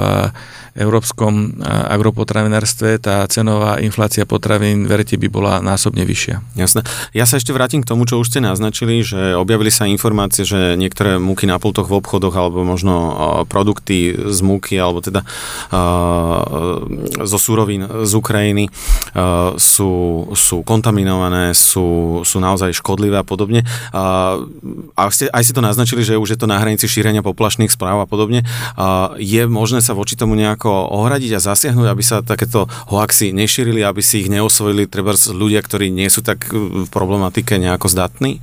európskom 0.80 1.60
agropotravinárstve 1.66 3.04
tá 3.04 3.28
cenová 3.28 3.84
inflácia 3.84 4.24
potravín, 4.24 4.88
verite, 4.88 5.20
by 5.20 5.28
bola 5.28 5.54
násobne 5.60 6.08
vyššia. 6.08 6.40
Jasné. 6.56 6.88
Ja 7.12 7.28
sa 7.28 7.36
ešte 7.36 7.52
vrátim 7.52 7.84
k 7.84 7.90
tomu, 7.92 8.08
čo 8.08 8.24
už 8.24 8.32
ste 8.32 8.40
naznačili, 8.40 9.04
že 9.04 9.36
objavili 9.36 9.68
sa 9.68 9.92
informácie, 9.92 10.48
že 10.48 10.80
niektoré 10.80 11.20
múky 11.20 11.44
na 11.44 11.60
pultoch 11.60 11.92
v 11.92 12.00
obchodoch 12.00 12.32
alebo 12.32 12.64
možno 12.64 13.12
produkty 13.52 14.16
z 14.16 14.40
múky 14.40 14.80
alebo 14.80 15.04
teda 15.04 15.28
zo 17.20 17.38
súrovín 17.38 17.84
z 18.08 18.12
Ukrajiny 18.16 18.72
sú, 19.60 19.92
sú 20.32 20.64
kontaminované, 20.64 21.52
sú, 21.52 22.22
sú 22.24 22.38
naozaj 22.40 22.72
škodlivé 22.80 23.20
a 23.20 23.28
podobne. 23.28 23.68
A 23.92 25.04
ste, 25.12 25.28
aj 25.28 25.44
si 25.44 25.52
to 25.52 25.60
naznačili, 25.60 26.08
že 26.08 26.16
už 26.16 26.38
je 26.38 26.40
to 26.40 26.48
na 26.48 26.62
hranici 26.62 26.88
šírenia 26.88 27.20
poplašných 27.20 27.74
správ 27.74 28.06
a 28.06 28.08
podobne. 28.08 28.48
Je 29.20 29.44
možné 29.50 29.84
sa 29.84 29.92
voči 29.98 30.16
tomu 30.16 30.38
nejako 30.40 30.69
nejako 30.70 31.02
ohradiť 31.02 31.32
a 31.38 31.46
zasiahnuť, 31.52 31.88
aby 31.90 32.04
sa 32.06 32.22
takéto 32.22 32.70
hoaxy 32.94 33.34
nešírili, 33.34 33.82
aby 33.82 34.02
si 34.06 34.26
ich 34.26 34.30
neosvojili 34.30 34.86
treba 34.86 35.18
ľudia, 35.18 35.62
ktorí 35.66 35.90
nie 35.90 36.08
sú 36.10 36.22
tak 36.22 36.46
v 36.54 36.86
problematike 36.94 37.58
nejako 37.58 37.90
zdatní? 37.90 38.42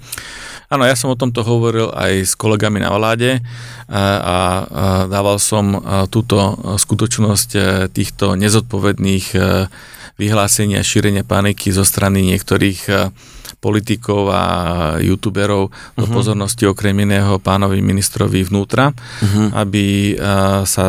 Áno, 0.66 0.82
ja 0.82 0.98
som 0.98 1.14
o 1.14 1.20
tomto 1.20 1.46
hovoril 1.46 1.94
aj 1.94 2.26
s 2.26 2.32
kolegami 2.34 2.82
na 2.82 2.90
vláde 2.90 3.38
a, 3.86 4.66
dával 5.06 5.38
som 5.38 5.78
túto 6.10 6.58
skutočnosť 6.74 7.50
e, 7.54 7.60
týchto 7.86 8.34
nezodpovedných 8.34 9.26
e, 9.30 9.70
vyhlásení 10.18 10.74
a 10.74 10.82
šírenia 10.82 11.22
paniky 11.22 11.70
zo 11.70 11.86
strany 11.86 12.26
niektorých 12.34 12.80
e, 12.90 12.94
politikov 13.66 14.30
a 14.30 14.44
youtuberov 15.02 15.74
uh-huh. 15.74 15.98
do 15.98 16.06
mhm. 16.06 16.14
pozornosti 16.14 16.70
okrem 16.70 17.02
iného 17.02 17.42
pánovi 17.42 17.82
ministrovi 17.82 18.46
vnútra, 18.46 18.94
uh-huh. 18.94 19.58
aby 19.58 20.14
sa 20.62 20.86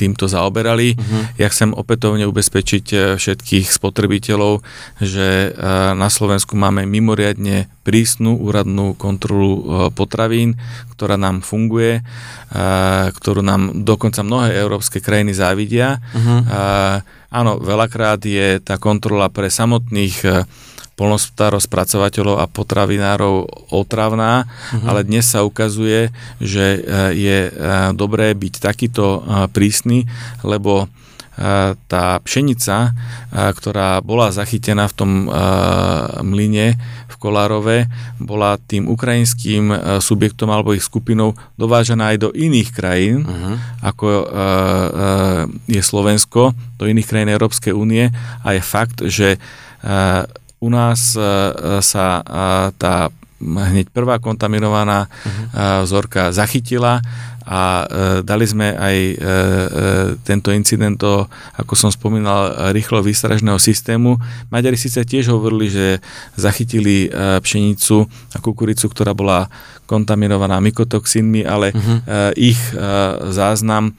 týmto 0.00 0.24
zaoberali. 0.24 0.96
Uh-huh. 0.96 1.36
Ja 1.36 1.52
chcem 1.52 1.76
opätovne 1.76 2.24
ubezpečiť 2.24 2.86
e, 2.92 2.96
všetkých 3.20 3.68
spotrebiteľov, 3.68 4.64
že 5.02 5.52
na 5.92 6.08
Slovensku 6.08 6.56
máme 6.56 6.88
mimoriadne 6.88 7.68
prísnu 7.84 8.40
úradnú 8.40 8.96
kontrolu 8.96 9.52
e, 9.52 9.62
potravín, 9.92 10.56
ktorá 10.96 11.16
nám 11.20 11.40
funguje, 11.40 12.04
ktorú 13.16 13.40
nám 13.40 13.86
dokonca 13.88 14.20
mnohé 14.20 14.52
európske 14.60 15.00
krajiny 15.00 15.32
závidia. 15.32 15.96
Uh-huh. 16.12 17.00
Áno, 17.30 17.62
veľakrát 17.62 18.18
je 18.26 18.58
tá 18.58 18.74
kontrola 18.74 19.30
pre 19.30 19.46
samotných 19.46 20.16
e, 20.26 20.30
polnospodárov, 21.00 21.64
spracovateľov 21.64 22.36
a 22.36 22.44
potravinárov 22.44 23.48
otravná, 23.72 24.44
uh-huh. 24.44 24.84
ale 24.84 25.08
dnes 25.08 25.24
sa 25.24 25.40
ukazuje, 25.40 26.12
že 26.36 26.76
e, 26.76 26.78
je 27.16 27.38
e, 27.48 27.50
dobré 27.96 28.36
byť 28.36 28.54
takýto 28.60 29.04
e, 29.16 29.20
prísny, 29.48 30.04
lebo 30.44 30.92
tá 31.88 32.20
pšenica, 32.20 32.92
ktorá 33.32 34.04
bola 34.04 34.28
zachytená 34.28 34.84
v 34.92 34.92
tom 34.92 35.10
mlyne 36.20 36.76
v 37.08 37.14
Kolárove, 37.16 37.88
bola 38.20 38.60
tým 38.60 38.84
ukrajinským 38.84 39.72
subjektom 40.04 40.52
alebo 40.52 40.76
ich 40.76 40.84
skupinou 40.84 41.32
dovážaná 41.56 42.12
aj 42.12 42.28
do 42.28 42.30
iných 42.36 42.76
krajín, 42.76 43.24
uh-huh. 43.24 43.56
ako 43.80 44.06
je 45.64 45.80
Slovensko, 45.80 46.52
do 46.76 46.84
iných 46.84 47.08
krajín 47.08 47.32
Európskej 47.32 47.72
únie 47.72 48.12
a 48.44 48.48
je 48.52 48.60
fakt, 48.60 49.00
že 49.08 49.40
u 50.60 50.68
nás 50.68 51.16
e, 51.16 51.20
e, 51.20 51.24
sa 51.80 52.20
e, 52.20 52.22
tá 52.76 53.08
hneď 53.40 53.88
prvá 53.88 54.20
kontaminovaná 54.20 55.08
uh-huh. 55.08 55.88
vzorka 55.88 56.28
zachytila 56.28 57.00
a 57.48 57.88
dali 58.20 58.44
sme 58.44 58.76
aj 58.76 58.96
tento 60.28 60.52
incident 60.52 61.00
do, 61.00 61.24
ako 61.56 61.72
som 61.72 61.88
spomínal, 61.88 62.52
rýchlo 62.76 63.00
výstražného 63.00 63.56
systému. 63.56 64.20
Maďari 64.52 64.76
síce 64.76 65.00
tiež 65.08 65.32
hovorili, 65.32 65.72
že 65.72 65.86
zachytili 66.36 67.08
pšenicu 67.40 68.04
a 68.36 68.38
kukuricu, 68.44 68.92
ktorá 68.92 69.16
bola 69.16 69.48
kontaminovaná 69.88 70.60
mykotoxínmi, 70.60 71.48
ale 71.48 71.72
uh-huh. 71.72 72.36
ich 72.36 72.60
záznam 73.32 73.96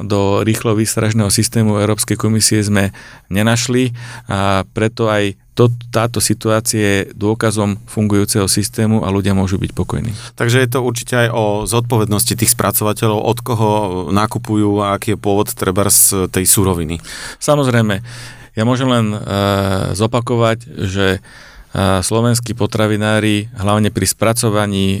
do 0.00 0.40
rýchlo 0.40 0.72
výstražného 0.72 1.28
systému 1.28 1.76
Európskej 1.76 2.16
komisie 2.16 2.64
sme 2.64 2.96
nenašli 3.28 3.92
a 4.28 4.64
preto 4.72 5.12
aj 5.12 5.36
to, 5.52 5.68
táto 5.92 6.16
situácia 6.16 6.80
je 6.80 6.98
dôkazom 7.12 7.76
fungujúceho 7.84 8.48
systému 8.48 9.04
a 9.04 9.12
ľudia 9.12 9.36
môžu 9.36 9.60
byť 9.60 9.70
pokojní. 9.76 10.12
Takže 10.32 10.64
je 10.64 10.68
to 10.72 10.80
určite 10.80 11.12
aj 11.12 11.28
o 11.28 11.44
zodpovednosti 11.68 12.32
tých 12.32 12.56
spracovateľov, 12.56 13.20
od 13.20 13.38
koho 13.44 13.70
nakupujú 14.16 14.80
a 14.80 14.96
aký 14.96 15.12
je 15.12 15.20
pôvod 15.20 15.52
treba 15.52 15.84
z 15.92 16.32
tej 16.32 16.48
suroviny. 16.48 17.04
Samozrejme, 17.36 18.00
ja 18.56 18.64
môžem 18.64 18.88
len 18.88 19.12
e, 19.12 19.18
zopakovať, 19.92 20.68
že 20.88 21.06
e, 21.16 21.20
slovenskí 22.00 22.56
potravinári, 22.56 23.52
hlavne 23.56 23.92
pri 23.92 24.06
spracovaní 24.08 25.00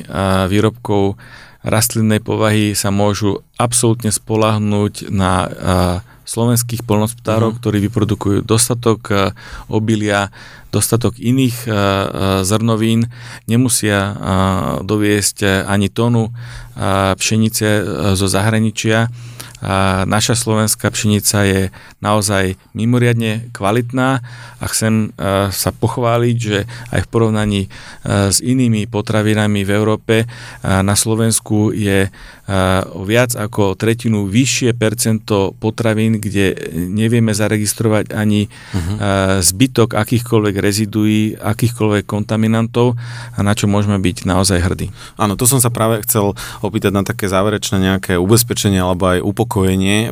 výrobkov 0.52 1.20
rastlinnej 1.62 2.18
povahy 2.22 2.74
sa 2.74 2.90
môžu 2.90 3.42
absolútne 3.56 4.10
spolahnúť 4.10 5.10
na 5.10 5.32
e, 5.42 5.48
slovenských 6.22 6.86
polnospodárov, 6.86 7.54
uh-huh. 7.54 7.58
ktorí 7.58 7.82
vyprodukujú 7.90 8.46
dostatok 8.46 9.34
obilia, 9.66 10.30
dostatok 10.70 11.18
iných 11.18 11.66
zrnovín, 12.46 13.10
nemusia 13.50 14.16
doviesť 14.80 15.66
ani 15.66 15.90
tonu 15.90 16.30
pšenice 17.18 17.68
zo 18.14 18.26
zahraničia 18.30 19.10
a 19.62 20.02
naša 20.10 20.34
slovenská 20.34 20.90
pšenica 20.90 21.38
je 21.46 21.62
naozaj 22.02 22.58
mimoriadne 22.74 23.46
kvalitná 23.54 24.18
a 24.58 24.64
chcem 24.66 25.14
e, 25.14 25.50
sa 25.54 25.70
pochváliť, 25.70 26.36
že 26.36 26.66
aj 26.90 27.00
v 27.06 27.10
porovnaní 27.10 27.62
e, 27.66 27.68
s 28.34 28.42
inými 28.42 28.90
potravinami 28.90 29.62
v 29.62 29.70
Európe 29.70 30.16
e, 30.22 30.26
na 30.66 30.98
Slovensku 30.98 31.70
je 31.70 32.10
o 32.92 33.06
viac 33.06 33.38
ako 33.38 33.78
tretinu 33.78 34.26
vyššie 34.26 34.74
percento 34.74 35.54
potravín, 35.62 36.18
kde 36.18 36.74
nevieme 36.74 37.30
zaregistrovať 37.30 38.10
ani 38.10 38.50
uh-huh. 38.50 39.38
zbytok 39.40 39.94
akýchkoľvek 39.94 40.54
reziduí, 40.58 41.38
akýchkoľvek 41.38 42.02
kontaminantov 42.02 42.98
a 43.38 43.40
na 43.46 43.54
čo 43.54 43.70
môžeme 43.70 43.94
byť 44.02 44.26
naozaj 44.26 44.58
hrdí. 44.58 44.90
Áno, 45.16 45.38
to 45.38 45.46
som 45.46 45.62
sa 45.62 45.70
práve 45.70 46.02
chcel 46.02 46.34
opýtať 46.66 46.92
na 46.92 47.06
také 47.06 47.30
záverečné 47.30 47.78
nejaké 47.78 48.18
ubezpečenie 48.18 48.82
alebo 48.82 49.14
aj 49.14 49.22
upokojenie 49.22 49.51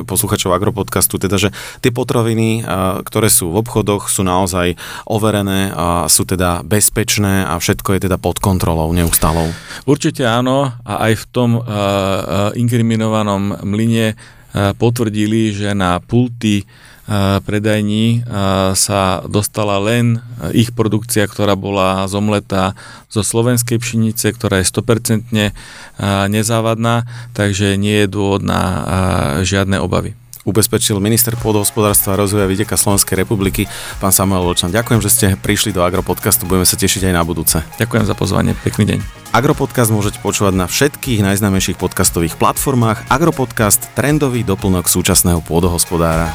posluchačov 0.05 0.53
Agropodcastu, 0.53 1.17
teda, 1.17 1.41
že 1.41 1.49
tie 1.81 1.89
potraviny, 1.89 2.61
ktoré 3.01 3.27
sú 3.27 3.49
v 3.49 3.65
obchodoch, 3.65 4.07
sú 4.07 4.21
naozaj 4.21 4.77
overené 5.09 5.73
a 5.73 6.05
sú 6.05 6.23
teda 6.27 6.61
bezpečné 6.61 7.49
a 7.49 7.57
všetko 7.57 7.97
je 7.97 7.99
teda 8.05 8.21
pod 8.21 8.37
kontrolou 8.37 8.93
neustálou. 8.93 9.49
Určite 9.89 10.27
áno 10.29 10.75
a 10.85 10.93
aj 11.09 11.13
v 11.17 11.25
tom 11.33 11.51
inkriminovanom 12.53 13.65
mlyne 13.65 14.13
potvrdili, 14.51 15.55
že 15.55 15.71
na 15.71 16.03
pulty 16.03 16.67
predajní 17.43 18.23
sa 18.71 19.19
dostala 19.27 19.75
len 19.83 20.23
ich 20.55 20.71
produkcia, 20.71 21.27
ktorá 21.27 21.59
bola 21.59 22.07
zomletá 22.07 22.71
zo 23.11 23.19
slovenskej 23.19 23.83
pšenice, 23.83 24.31
ktorá 24.31 24.63
je 24.63 24.71
100% 24.71 25.51
nezávadná, 26.31 27.03
takže 27.35 27.75
nie 27.75 28.07
je 28.07 28.07
dôvod 28.07 28.47
na 28.47 28.61
žiadne 29.43 29.83
obavy 29.83 30.15
ubezpečil 30.41 30.97
minister 30.97 31.37
pôdohospodárstva 31.37 32.17
a 32.17 32.19
rozvoja 32.25 32.49
vidieka 32.49 32.73
Slovenskej 32.73 33.13
republiky, 33.13 33.69
pán 34.01 34.09
Samuel 34.09 34.41
Volčan. 34.41 34.73
Ďakujem, 34.73 35.01
že 35.05 35.13
ste 35.13 35.25
prišli 35.37 35.69
do 35.69 35.85
Agropodcastu, 35.85 36.49
budeme 36.49 36.65
sa 36.65 36.77
tešiť 36.77 37.09
aj 37.09 37.13
na 37.13 37.21
budúce. 37.21 37.61
Ďakujem 37.77 38.05
za 38.09 38.17
pozvanie, 38.17 38.57
pekný 38.57 38.89
deň. 38.89 38.99
Agropodcast 39.37 39.93
môžete 39.93 40.17
počúvať 40.19 40.57
na 40.57 40.65
všetkých 40.65 41.21
najznámejších 41.23 41.77
podcastových 41.77 42.41
platformách. 42.41 43.05
Agropodcast, 43.07 43.93
trendový 43.93 44.41
doplnok 44.41 44.89
súčasného 44.89 45.45
pôdohospodára. 45.45 46.33